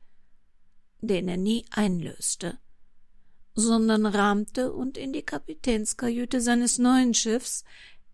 den 1.00 1.28
er 1.28 1.36
nie 1.36 1.66
einlöste, 1.70 2.58
sondern 3.54 4.06
rahmte 4.06 4.72
und 4.72 4.96
in 4.96 5.12
die 5.12 5.22
Kapitänskajüte 5.22 6.40
seines 6.40 6.78
neuen 6.78 7.12
Schiffs 7.12 7.64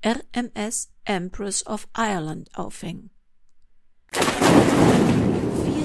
RMS 0.05 0.91
Empress 1.05 1.67
of 1.67 1.87
Ireland 1.95 2.49
aufhing. 2.55 3.11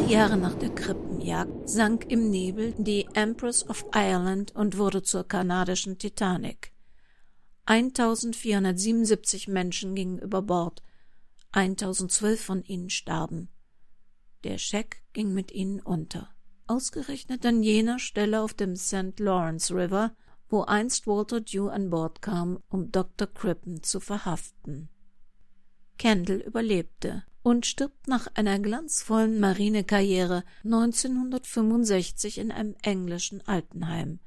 Jahre 0.10 0.38
nach 0.38 0.56
der 0.56 0.74
Krippenjagd 0.74 1.70
sank 1.70 2.10
im 2.10 2.32
Nebel 2.32 2.74
die 2.80 3.08
Empress 3.14 3.70
of 3.70 3.86
Ireland 3.94 4.56
und 4.56 4.80
wurde 4.80 5.04
zur 5.04 5.24
kanadischen 5.24 6.00
Titanic. 6.00 6.74
1477 7.66 9.48
Menschen 9.48 9.94
gingen 9.94 10.18
über 10.18 10.42
Bord, 10.42 10.82
1012 11.52 12.44
von 12.44 12.64
ihnen 12.64 12.90
starben. 12.90 13.50
Der 14.44 14.58
Scheck 14.58 15.04
ging 15.14 15.32
mit 15.32 15.52
ihnen 15.52 15.80
unter. 15.80 16.30
ausgerechnet 16.66 17.46
an 17.46 17.62
jener 17.62 18.00
Stelle 18.00 18.42
auf 18.42 18.56
dem 18.56 18.76
St. 18.76 19.20
Lawrence 19.20 19.72
River, 19.74 20.16
wo 20.50 20.64
einst 20.64 21.06
Walter 21.06 21.42
Dew 21.42 21.68
an 21.68 21.92
Bord 21.92 22.24
kam, 22.24 22.64
um 22.70 22.92
Dr. 22.92 23.28
Crippen 23.28 23.84
zu 23.84 24.00
verhaften. 24.00 24.90
Kendall 26.00 26.38
überlebte 26.38 27.24
und 27.44 27.66
stirbt 27.66 28.08
nach 28.08 28.28
einer 28.34 28.58
glanzvollen 28.58 29.40
Marinekarriere 29.40 30.44
1965 30.64 32.40
in 32.40 32.52
einem 32.52 32.76
englischen 32.82 33.46
Altenheim, 33.48 34.20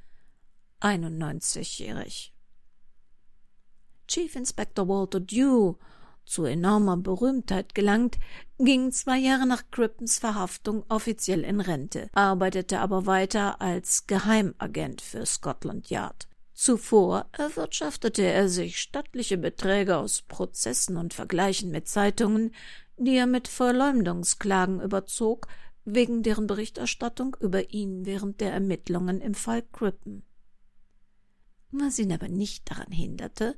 91-jährig. 0.80 2.34
Chief 4.06 4.36
Inspector 4.36 4.86
Walter 4.86 5.20
Dew, 5.20 5.76
zu 6.26 6.44
enormer 6.44 6.98
Berühmtheit 6.98 7.74
gelangt, 7.74 8.18
ging 8.58 8.92
zwei 8.92 9.18
Jahre 9.18 9.46
nach 9.46 9.64
Crippens 9.70 10.18
Verhaftung 10.18 10.84
offiziell 10.88 11.42
in 11.42 11.60
Rente, 11.60 12.08
arbeitete 12.12 12.80
aber 12.80 13.06
weiter 13.06 13.60
als 13.60 14.06
Geheimagent 14.06 15.00
für 15.00 15.24
Scotland 15.24 15.88
Yard. 15.88 16.28
Zuvor 16.54 17.26
erwirtschaftete 17.32 18.22
er 18.22 18.48
sich 18.48 18.78
stattliche 18.78 19.38
Beträge 19.38 19.96
aus 19.96 20.22
Prozessen 20.22 20.96
und 20.96 21.14
Vergleichen 21.14 21.70
mit 21.70 21.88
Zeitungen, 21.88 22.54
die 22.96 23.16
er 23.16 23.26
mit 23.26 23.48
Verleumdungsklagen 23.48 24.80
überzog, 24.80 25.48
wegen 25.84 26.22
deren 26.22 26.46
Berichterstattung 26.46 27.36
über 27.40 27.70
ihn 27.70 28.04
während 28.06 28.40
der 28.40 28.52
Ermittlungen 28.52 29.20
im 29.20 29.34
Fall 29.34 29.62
Crippen. 29.72 30.24
Was 31.70 31.98
ihn 31.98 32.12
aber 32.12 32.28
nicht 32.28 32.70
daran 32.70 32.92
hinderte, 32.92 33.56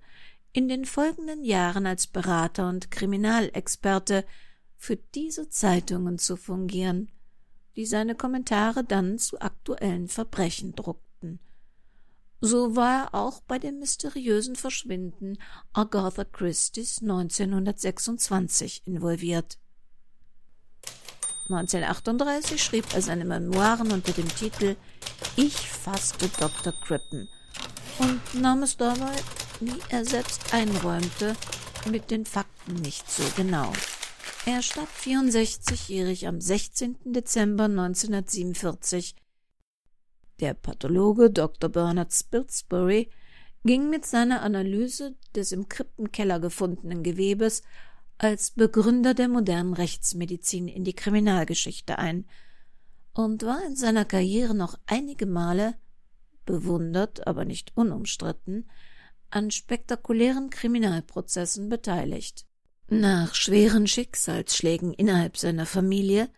in 0.52 0.68
den 0.68 0.84
folgenden 0.84 1.42
Jahren 1.42 1.84
als 1.84 2.06
Berater 2.06 2.68
und 2.68 2.92
Kriminalexperte 2.92 4.24
für 4.76 4.96
diese 4.96 5.48
Zeitungen 5.48 6.18
zu 6.18 6.36
fungieren, 6.36 7.10
die 7.74 7.86
seine 7.86 8.14
Kommentare 8.14 8.84
dann 8.84 9.18
zu 9.18 9.40
aktuellen 9.40 10.06
Verbrechen 10.06 10.76
druckten. 10.76 11.03
So 12.46 12.76
war 12.76 13.04
er 13.04 13.14
auch 13.14 13.40
bei 13.48 13.58
dem 13.58 13.78
mysteriösen 13.78 14.54
Verschwinden 14.54 15.38
Agatha 15.72 16.24
Christie's 16.24 17.00
1926 17.00 18.82
involviert. 18.84 19.56
1938 21.48 22.62
schrieb 22.62 22.84
er 22.92 23.00
seine 23.00 23.24
Memoiren 23.24 23.90
unter 23.92 24.12
dem 24.12 24.28
Titel 24.28 24.76
Ich 25.36 25.56
fasste 25.56 26.28
Dr. 26.38 26.74
Crippen 26.84 27.30
und 27.98 28.20
nahm 28.34 28.62
es 28.62 28.76
dabei, 28.76 29.16
wie 29.60 29.80
er 29.88 30.04
selbst 30.04 30.52
einräumte, 30.52 31.36
mit 31.90 32.10
den 32.10 32.26
Fakten 32.26 32.74
nicht 32.74 33.10
so 33.10 33.22
genau. 33.36 33.72
Er 34.44 34.60
starb 34.60 34.90
64-jährig 35.02 36.28
am 36.28 36.42
16. 36.42 36.98
Dezember 37.04 37.64
1947. 37.64 39.14
Der 40.40 40.54
Pathologe 40.54 41.30
Dr. 41.30 41.70
Bernard 41.70 42.12
Spilsbury 42.12 43.08
ging 43.64 43.88
mit 43.88 44.04
seiner 44.04 44.42
Analyse 44.42 45.16
des 45.34 45.52
im 45.52 45.68
Krippenkeller 45.68 46.40
gefundenen 46.40 47.02
Gewebes 47.02 47.62
als 48.18 48.50
Begründer 48.50 49.14
der 49.14 49.28
modernen 49.28 49.74
Rechtsmedizin 49.74 50.68
in 50.68 50.84
die 50.84 50.94
Kriminalgeschichte 50.94 51.98
ein 51.98 52.26
und 53.12 53.44
war 53.44 53.64
in 53.64 53.76
seiner 53.76 54.04
Karriere 54.04 54.54
noch 54.54 54.78
einige 54.86 55.26
Male 55.26 55.74
bewundert, 56.44 57.26
aber 57.26 57.44
nicht 57.44 57.76
unumstritten, 57.76 58.68
an 59.30 59.50
spektakulären 59.50 60.50
Kriminalprozessen 60.50 61.68
beteiligt. 61.68 62.46
Nach 62.88 63.34
schweren 63.34 63.86
Schicksalsschlägen 63.86 64.92
innerhalb 64.92 65.36
seiner 65.36 65.66
Familie 65.66 66.28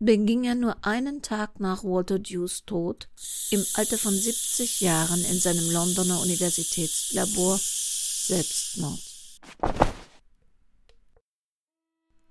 beging 0.00 0.44
er 0.44 0.54
nur 0.54 0.76
einen 0.84 1.22
Tag 1.22 1.60
nach 1.60 1.82
Walter 1.82 2.18
Dews 2.18 2.64
Tod 2.64 3.08
im 3.50 3.64
Alter 3.74 3.98
von 3.98 4.14
70 4.14 4.80
Jahren 4.80 5.24
in 5.24 5.38
seinem 5.38 5.70
Londoner 5.70 6.20
Universitätslabor 6.20 7.58
Selbstmord. 7.58 9.00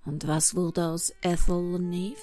Und 0.06 0.28
was 0.28 0.56
wurde 0.56 0.86
aus 0.86 1.12
Ethel 1.22 1.80
Neve? 1.80 2.16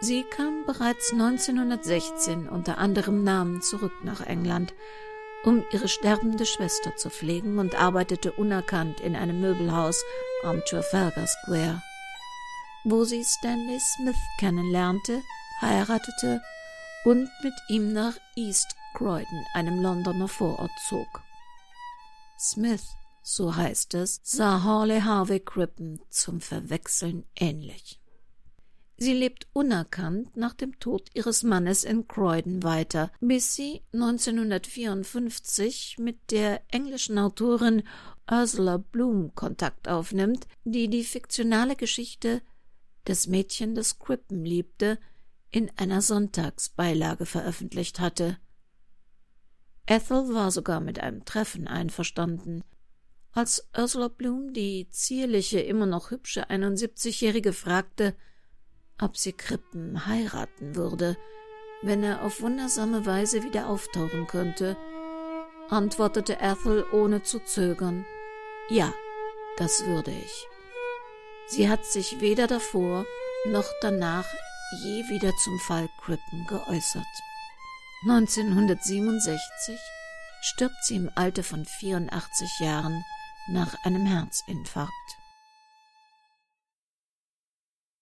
Sie 0.00 0.22
kam 0.22 0.64
bereits 0.64 1.12
1916 1.12 2.48
unter 2.48 2.78
anderem 2.78 3.24
Namen 3.24 3.62
zurück 3.62 4.04
nach 4.04 4.20
England, 4.20 4.72
um 5.42 5.64
ihre 5.72 5.88
sterbende 5.88 6.46
Schwester 6.46 6.94
zu 6.94 7.10
pflegen 7.10 7.58
und 7.58 7.74
arbeitete 7.74 8.30
unerkannt 8.30 9.00
in 9.00 9.16
einem 9.16 9.40
Möbelhaus 9.40 10.04
am 10.44 10.62
Trafalgar 10.64 11.26
Square, 11.26 11.82
wo 12.84 13.04
sie 13.04 13.24
Stanley 13.24 13.80
Smith 13.80 14.16
kennenlernte, 14.38 15.22
heiratete 15.60 16.40
und 17.04 17.28
mit 17.42 17.54
ihm 17.68 17.92
nach 17.92 18.16
East 18.36 18.76
Croydon, 18.94 19.44
einem 19.54 19.82
Londoner 19.82 20.28
Vorort, 20.28 20.70
zog. 20.88 21.08
Smith, 22.38 22.84
so 23.22 23.56
heißt 23.56 23.94
es, 23.94 24.20
sah 24.22 24.62
Hawley 24.62 25.00
Harvey 25.00 25.40
Crippen 25.40 26.00
zum 26.08 26.40
Verwechseln 26.40 27.24
ähnlich. 27.36 27.98
Sie 29.00 29.12
lebt 29.12 29.46
unerkannt 29.52 30.36
nach 30.36 30.54
dem 30.54 30.80
Tod 30.80 31.08
ihres 31.14 31.44
Mannes 31.44 31.84
in 31.84 32.08
Croydon 32.08 32.64
weiter, 32.64 33.12
bis 33.20 33.54
sie 33.54 33.82
1954 33.92 35.98
mit 35.98 36.32
der 36.32 36.62
englischen 36.72 37.16
Autorin 37.16 37.84
Ursula 38.30 38.78
Bloom 38.78 39.36
Kontakt 39.36 39.88
aufnimmt, 39.88 40.48
die 40.64 40.88
die 40.88 41.04
fiktionale 41.04 41.76
Geschichte 41.76 42.42
Das 43.08 43.26
Mädchen, 43.26 43.74
das 43.74 43.98
Crippen 43.98 44.44
liebte, 44.44 44.98
in 45.50 45.72
einer 45.78 46.02
Sonntagsbeilage 46.02 47.24
veröffentlicht 47.24 48.00
hatte. 48.00 48.36
Ethel 49.86 50.34
war 50.34 50.50
sogar 50.50 50.80
mit 50.80 51.00
einem 51.00 51.24
Treffen 51.24 51.68
einverstanden. 51.68 52.62
Als 53.32 53.66
Ursula 53.74 54.08
Bloom 54.08 54.52
die 54.52 54.90
zierliche, 54.90 55.58
immer 55.58 55.86
noch 55.86 56.10
hübsche 56.10 56.50
71-Jährige 56.50 57.54
fragte, 57.54 58.14
ob 59.00 59.16
sie 59.16 59.32
Krippen 59.32 60.04
heiraten 60.04 60.74
würde, 60.74 61.16
wenn 61.80 62.02
er 62.02 62.22
auf 62.22 62.42
wundersame 62.42 63.06
Weise 63.06 63.42
wieder 63.42 63.70
auftauchen 63.70 64.26
könnte, 64.26 64.76
antwortete 65.70 66.40
Ethel 66.42 66.84
ohne 66.92 67.22
zu 67.22 67.38
zögern. 67.42 68.04
Ja, 68.68 68.92
das 69.56 69.86
würde 69.86 70.10
ich. 70.10 70.46
Sie 71.50 71.68
hat 71.68 71.84
sich 71.84 72.20
weder 72.20 72.46
davor 72.46 73.06
noch 73.46 73.66
danach 73.80 74.26
je 74.82 75.08
wieder 75.08 75.34
zum 75.36 75.58
Fall 75.60 75.88
Crippen 76.02 76.46
geäußert. 76.46 77.06
1967 78.02 79.78
stirbt 80.42 80.84
sie 80.84 80.96
im 80.96 81.10
Alter 81.14 81.42
von 81.42 81.64
84 81.64 82.60
Jahren 82.60 83.04
nach 83.48 83.74
einem 83.84 84.06
Herzinfarkt. 84.06 84.92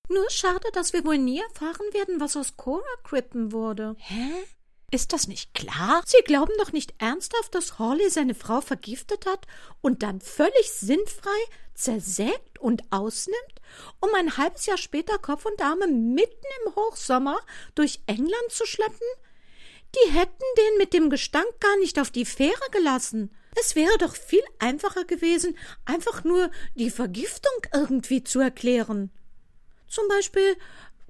Nur 0.09 0.29
schade, 0.31 0.69
dass 0.73 0.93
wir 0.93 1.05
wohl 1.05 1.19
nie 1.19 1.41
erfahren 1.41 1.93
werden, 1.93 2.21
was 2.21 2.37
aus 2.37 2.57
Cora 2.57 2.85
Crippen 3.05 3.53
wurde. 3.53 3.97
Hä? 3.99 4.45
Ist 4.93 5.13
das 5.13 5.27
nicht 5.27 5.53
klar? 5.53 6.03
Sie 6.07 6.23
glauben 6.25 6.53
doch 6.59 6.73
nicht 6.73 6.95
ernsthaft, 6.99 7.55
dass 7.55 7.79
Hawley 7.79 8.09
seine 8.09 8.35
Frau 8.35 8.61
vergiftet 8.61 9.27
hat 9.27 9.47
und 9.81 10.03
dann 10.03 10.21
völlig 10.21 10.71
sinnfrei 10.73 11.39
zersägt 11.75 12.59
und 12.61 12.83
ausnimmt, 12.91 13.61
um 14.01 14.09
ein 14.17 14.37
halbes 14.37 14.67
Jahr 14.67 14.79
später 14.79 15.19
Kopf 15.19 15.45
und 15.45 15.61
Arme 15.61 15.89
mitten 15.89 16.47
im 16.65 16.75
Hochsommer 16.77 17.41
durch 17.75 18.01
England 18.07 18.51
zu 18.51 18.65
schleppen? 18.65 19.07
Die 19.97 20.13
hätten 20.13 20.45
den 20.59 20.79
mit 20.79 20.93
dem 20.93 21.11
Gestank 21.11 21.49
gar 21.61 21.77
nicht 21.79 21.99
auf 21.99 22.11
die 22.11 22.25
Fähre 22.25 22.71
gelassen. 22.71 23.35
Es 23.59 23.75
wäre 23.75 23.97
doch 23.99 24.15
viel 24.15 24.43
einfacher 24.59 25.05
gewesen, 25.05 25.57
einfach 25.85 26.23
nur 26.23 26.51
die 26.75 26.91
Vergiftung 26.91 27.53
irgendwie 27.73 28.23
zu 28.23 28.41
erklären. 28.41 29.11
Zum 29.89 30.07
Beispiel, 30.09 30.57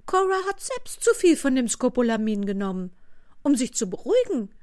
Cora 0.05 0.45
hat 0.47 0.61
selbst 0.61 1.03
zu 1.03 1.13
viel 1.13 1.35
von 1.35 1.55
dem 1.55 1.67
Skopolamin 1.67 2.45
genommen, 2.45 2.95
um 3.47 3.55
sich 3.55 3.73
zu 3.73 3.89
beruhigen. 3.89 4.53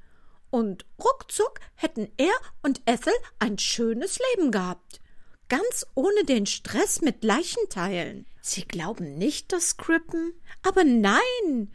Und 0.51 0.85
ruckzuck 1.03 1.59
hätten 1.73 2.07
er 2.17 2.33
und 2.61 2.81
Ethel 2.85 3.13
ein 3.39 3.57
schönes 3.57 4.19
Leben 4.29 4.51
gehabt. 4.51 5.01
Ganz 5.49 5.85
ohne 5.95 6.23
den 6.23 6.45
Stress 6.45 7.01
mit 7.01 7.23
Leichenteilen. 7.23 8.27
Sie 8.41 8.63
glauben 8.63 9.17
nicht, 9.17 9.51
dass 9.51 9.77
Crippen? 9.77 10.33
Aber 10.61 10.83
nein! 10.83 11.73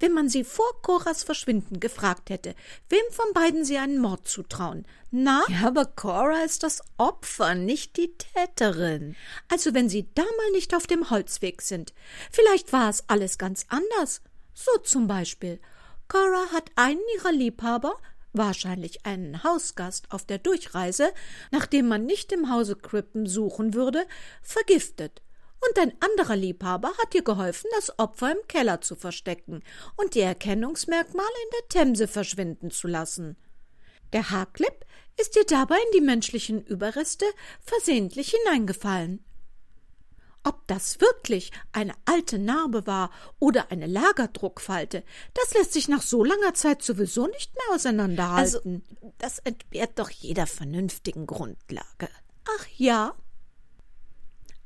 wenn 0.00 0.12
man 0.12 0.28
sie 0.28 0.44
vor 0.44 0.82
Coras 0.82 1.22
Verschwinden 1.22 1.80
gefragt 1.80 2.28
hätte, 2.28 2.54
wem 2.90 3.00
von 3.10 3.32
beiden 3.32 3.64
sie 3.64 3.78
einen 3.78 3.98
Mord 3.98 4.28
zutrauen. 4.28 4.86
Na? 5.10 5.44
Ja, 5.48 5.68
aber 5.68 5.86
Cora 5.86 6.42
ist 6.44 6.62
das 6.62 6.82
Opfer, 6.98 7.54
nicht 7.54 7.96
die 7.96 8.14
Täterin. 8.18 9.16
Also 9.48 9.72
wenn 9.72 9.88
sie 9.88 10.10
da 10.14 10.24
mal 10.24 10.50
nicht 10.52 10.74
auf 10.74 10.86
dem 10.86 11.08
Holzweg 11.08 11.62
sind. 11.62 11.94
Vielleicht 12.30 12.70
war 12.72 12.90
es 12.90 13.08
alles 13.08 13.38
ganz 13.38 13.64
anders. 13.68 14.20
So 14.52 14.76
zum 14.82 15.06
Beispiel. 15.06 15.58
Cora 16.08 16.52
hat 16.52 16.70
einen 16.76 17.00
ihrer 17.16 17.32
Liebhaber, 17.32 17.96
wahrscheinlich 18.32 19.06
einen 19.06 19.42
Hausgast 19.44 20.10
auf 20.10 20.24
der 20.24 20.38
Durchreise, 20.38 21.12
nachdem 21.50 21.88
man 21.88 22.04
nicht 22.04 22.32
im 22.32 22.50
Hause 22.50 22.76
Crippen 22.76 23.26
suchen 23.26 23.74
würde, 23.74 24.06
vergiftet 24.42 25.22
und 25.68 25.78
ein 25.78 25.92
anderer 26.00 26.36
Liebhaber 26.36 26.88
hat 26.98 27.14
ihr 27.14 27.22
geholfen, 27.22 27.70
das 27.74 27.98
Opfer 27.98 28.32
im 28.32 28.48
Keller 28.48 28.80
zu 28.80 28.96
verstecken 28.96 29.62
und 29.96 30.14
die 30.14 30.20
Erkennungsmerkmale 30.20 31.28
in 31.44 31.50
der 31.52 31.68
Themse 31.68 32.08
verschwinden 32.08 32.70
zu 32.70 32.86
lassen. 32.86 33.36
Der 34.12 34.30
Haarclip 34.30 34.84
ist 35.18 35.36
ihr 35.36 35.44
dabei 35.44 35.76
in 35.76 35.98
die 35.98 36.04
menschlichen 36.04 36.64
Überreste 36.64 37.24
versehentlich 37.60 38.34
hineingefallen. 38.42 39.24
Ob 40.44 40.66
das 40.66 41.00
wirklich 41.00 41.50
eine 41.72 41.94
alte 42.04 42.38
Narbe 42.38 42.86
war 42.86 43.10
oder 43.38 43.70
eine 43.70 43.86
Lagerdruckfalte, 43.86 45.02
das 45.32 45.54
lässt 45.54 45.72
sich 45.72 45.88
nach 45.88 46.02
so 46.02 46.22
langer 46.22 46.52
Zeit 46.54 46.82
sowieso 46.82 47.26
nicht 47.26 47.54
mehr 47.54 47.74
auseinanderhalten. 47.74 48.82
Also, 49.00 49.12
das 49.18 49.38
entbehrt 49.38 49.98
doch 49.98 50.10
jeder 50.10 50.46
vernünftigen 50.46 51.26
Grundlage. 51.26 52.08
Ach 52.44 52.66
ja, 52.76 53.14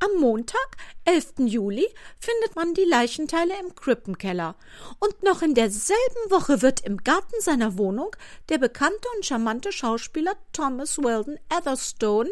am 0.01 0.21
Montag, 0.21 0.77
11. 1.07 1.35
Juli, 1.47 1.87
findet 2.21 2.55
man 2.55 2.73
die 2.73 2.85
Leichenteile 2.85 3.55
im 3.61 3.75
Krippenkeller. 3.75 4.55
Und 5.01 5.25
noch 5.25 5.43
in 5.43 5.55
derselben 5.55 6.31
Woche 6.31 6.63
wird 6.63 6.81
im 6.83 6.99
Garten 6.99 7.41
seiner 7.41 7.79
Wohnung 7.79 8.15
der 8.49 8.59
bekannte 8.59 9.09
und 9.17 9.27
charmante 9.27 9.73
Schauspieler 9.73 10.37
Thomas 10.53 10.99
Weldon 10.99 11.37
Etherstone, 11.49 12.31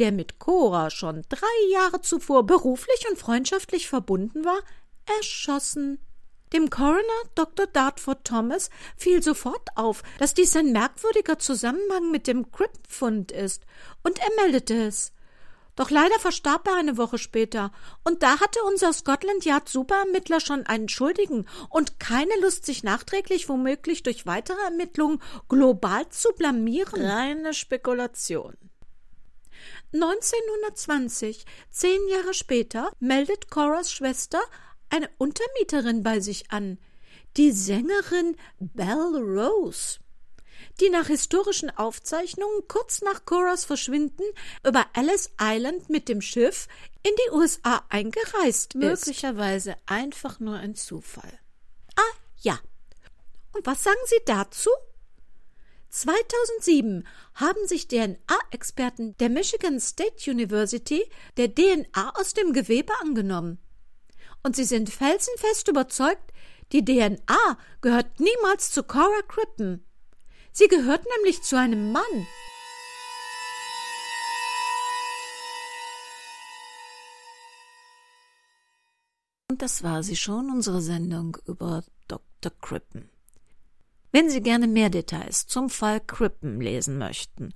der 0.00 0.12
mit 0.12 0.38
Cora 0.38 0.90
schon 0.90 1.22
drei 1.28 1.70
Jahre 1.70 2.00
zuvor 2.00 2.44
beruflich 2.44 3.06
und 3.08 3.18
freundschaftlich 3.18 3.86
verbunden 3.86 4.44
war, 4.44 4.58
erschossen. 5.18 6.00
Dem 6.54 6.70
Coroner 6.70 7.02
Dr. 7.34 7.66
Dartford 7.66 8.24
Thomas 8.24 8.70
fiel 8.96 9.22
sofort 9.22 9.68
auf, 9.76 10.02
dass 10.18 10.34
dies 10.34 10.56
ein 10.56 10.72
merkwürdiger 10.72 11.38
Zusammenhang 11.38 12.10
mit 12.10 12.26
dem 12.26 12.50
Krippenfund 12.50 13.30
ist, 13.30 13.64
und 14.02 14.18
er 14.18 14.30
meldete 14.42 14.86
es. 14.86 15.12
Doch 15.76 15.90
leider 15.90 16.18
verstarb 16.18 16.66
er 16.66 16.76
eine 16.76 16.96
Woche 16.96 17.18
später, 17.18 17.70
und 18.02 18.22
da 18.22 18.40
hatte 18.40 18.58
unser 18.66 18.92
Scotland 18.92 19.44
Yard 19.44 19.68
Superermittler 19.68 20.40
schon 20.40 20.66
einen 20.66 20.88
Schuldigen 20.88 21.46
und 21.68 22.00
keine 22.00 22.34
Lust, 22.40 22.64
sich 22.66 22.82
nachträglich 22.82 23.48
womöglich 23.48 24.02
durch 24.02 24.26
weitere 24.26 24.60
Ermittlungen 24.62 25.22
global 25.48 26.08
zu 26.08 26.30
blamieren. 26.32 27.04
Reine 27.04 27.54
Spekulation. 27.54 28.56
1920, 29.92 31.44
zehn 31.70 32.08
Jahre 32.08 32.34
später, 32.34 32.92
meldet 33.00 33.50
Coras 33.50 33.92
Schwester 33.92 34.40
eine 34.88 35.08
Untermieterin 35.18 36.02
bei 36.02 36.20
sich 36.20 36.50
an, 36.50 36.78
die 37.36 37.52
Sängerin 37.52 38.36
Belle 38.58 39.18
Rose 39.18 40.00
die 40.80 40.90
nach 40.90 41.06
historischen 41.06 41.70
Aufzeichnungen 41.76 42.66
kurz 42.68 43.02
nach 43.02 43.24
Coras 43.24 43.64
Verschwinden 43.64 44.24
über 44.66 44.86
Ellis 44.94 45.30
Island 45.40 45.90
mit 45.90 46.08
dem 46.08 46.20
Schiff 46.20 46.68
in 47.02 47.12
die 47.26 47.32
USA 47.32 47.84
eingereist 47.88 48.74
ist. 48.74 48.80
Möglicherweise 48.80 49.76
einfach 49.86 50.40
nur 50.40 50.56
ein 50.56 50.74
Zufall. 50.74 51.38
Ah, 51.96 52.16
ja. 52.40 52.58
Und 53.52 53.66
was 53.66 53.82
sagen 53.82 53.98
Sie 54.06 54.20
dazu? 54.24 54.70
2007 55.90 57.06
haben 57.34 57.66
sich 57.66 57.88
DNA-Experten 57.88 59.16
der 59.18 59.28
Michigan 59.28 59.80
State 59.80 60.30
University 60.30 61.02
der 61.36 61.52
DNA 61.52 62.14
aus 62.14 62.32
dem 62.32 62.52
Gewebe 62.52 62.92
angenommen. 63.00 63.58
Und 64.42 64.56
sie 64.56 64.64
sind 64.64 64.88
felsenfest 64.88 65.68
überzeugt, 65.68 66.32
die 66.72 66.84
DNA 66.84 67.58
gehört 67.80 68.20
niemals 68.20 68.70
zu 68.70 68.84
Cora 68.84 69.22
Crippen. 69.26 69.84
Sie 70.52 70.68
gehört 70.68 71.04
nämlich 71.16 71.42
zu 71.42 71.58
einem 71.58 71.90
Mann. 71.92 72.26
Und 79.50 79.60
das 79.62 79.82
war 79.82 80.04
sie 80.04 80.16
schon, 80.16 80.50
unsere 80.50 80.80
Sendung 80.80 81.36
über 81.46 81.82
Dr. 82.06 82.52
Crippen. 82.60 83.10
Wenn 84.12 84.28
Sie 84.28 84.40
gerne 84.40 84.66
mehr 84.66 84.90
Details 84.90 85.46
zum 85.46 85.70
Fall 85.70 86.00
Crippen 86.00 86.60
lesen 86.60 86.98
möchten, 86.98 87.54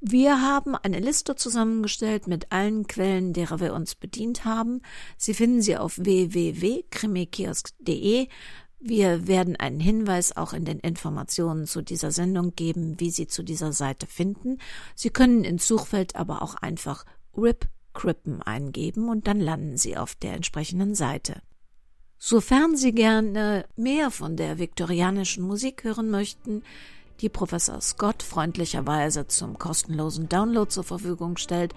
wir 0.00 0.42
haben 0.42 0.76
eine 0.76 1.00
Liste 1.00 1.34
zusammengestellt 1.34 2.28
mit 2.28 2.52
allen 2.52 2.86
Quellen, 2.86 3.32
derer 3.32 3.58
wir 3.58 3.74
uns 3.74 3.96
bedient 3.96 4.44
haben. 4.44 4.80
Sie 5.16 5.34
finden 5.34 5.60
sie 5.60 5.76
auf 5.76 5.98
www.krimikiosk.de. 5.98 8.28
Wir 8.78 9.26
werden 9.26 9.56
einen 9.56 9.80
Hinweis 9.80 10.36
auch 10.36 10.52
in 10.52 10.64
den 10.64 10.78
Informationen 10.78 11.66
zu 11.66 11.82
dieser 11.82 12.12
Sendung 12.12 12.54
geben, 12.54 13.00
wie 13.00 13.10
Sie 13.10 13.26
zu 13.26 13.42
dieser 13.42 13.72
Seite 13.72 14.06
finden. 14.06 14.58
Sie 14.94 15.10
können 15.10 15.42
ins 15.42 15.66
Suchfeld 15.66 16.14
aber 16.14 16.42
auch 16.42 16.54
einfach 16.54 17.04
RIP 17.36 17.66
Crippen 17.92 18.40
eingeben 18.40 19.08
und 19.08 19.26
dann 19.26 19.40
landen 19.40 19.76
Sie 19.76 19.96
auf 19.96 20.14
der 20.14 20.34
entsprechenden 20.34 20.94
Seite. 20.94 21.42
Sofern 22.18 22.76
Sie 22.76 22.92
gerne 22.92 23.64
mehr 23.76 24.10
von 24.10 24.36
der 24.36 24.58
viktorianischen 24.58 25.44
Musik 25.44 25.84
hören 25.84 26.10
möchten, 26.10 26.64
die 27.20 27.28
Professor 27.28 27.80
Scott 27.80 28.22
freundlicherweise 28.22 29.28
zum 29.28 29.58
kostenlosen 29.58 30.28
Download 30.28 30.68
zur 30.68 30.84
Verfügung 30.84 31.36
stellt, 31.36 31.74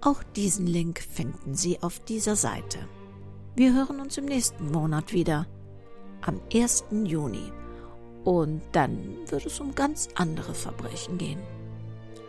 auch 0.00 0.22
diesen 0.22 0.66
Link 0.66 1.00
finden 1.00 1.54
Sie 1.54 1.82
auf 1.82 1.98
dieser 2.00 2.36
Seite. 2.36 2.78
Wir 3.56 3.74
hören 3.74 4.00
uns 4.00 4.16
im 4.16 4.26
nächsten 4.26 4.70
Monat 4.70 5.12
wieder 5.12 5.46
am 6.22 6.40
1. 6.52 6.84
Juni. 7.04 7.52
Und 8.24 8.62
dann 8.72 9.16
wird 9.26 9.46
es 9.46 9.60
um 9.60 9.74
ganz 9.74 10.08
andere 10.14 10.54
Verbrechen 10.54 11.18
gehen. 11.18 11.40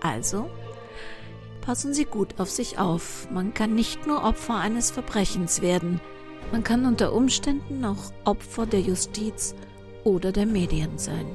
Also, 0.02 0.50
passen 1.62 1.94
Sie 1.94 2.06
gut 2.06 2.40
auf 2.40 2.50
sich 2.50 2.80
auf. 2.80 3.30
Man 3.30 3.54
kann 3.54 3.76
nicht 3.76 4.08
nur 4.08 4.24
Opfer 4.24 4.56
eines 4.56 4.90
Verbrechens 4.90 5.62
werden, 5.62 6.02
man 6.52 6.64
kann 6.64 6.86
unter 6.86 7.14
Umständen 7.14 7.84
auch 7.86 8.12
Opfer 8.26 8.66
der 8.66 8.82
Justiz 8.82 9.56
oder 10.04 10.32
der 10.32 10.46
Medien 10.46 10.98
sein. 10.98 11.26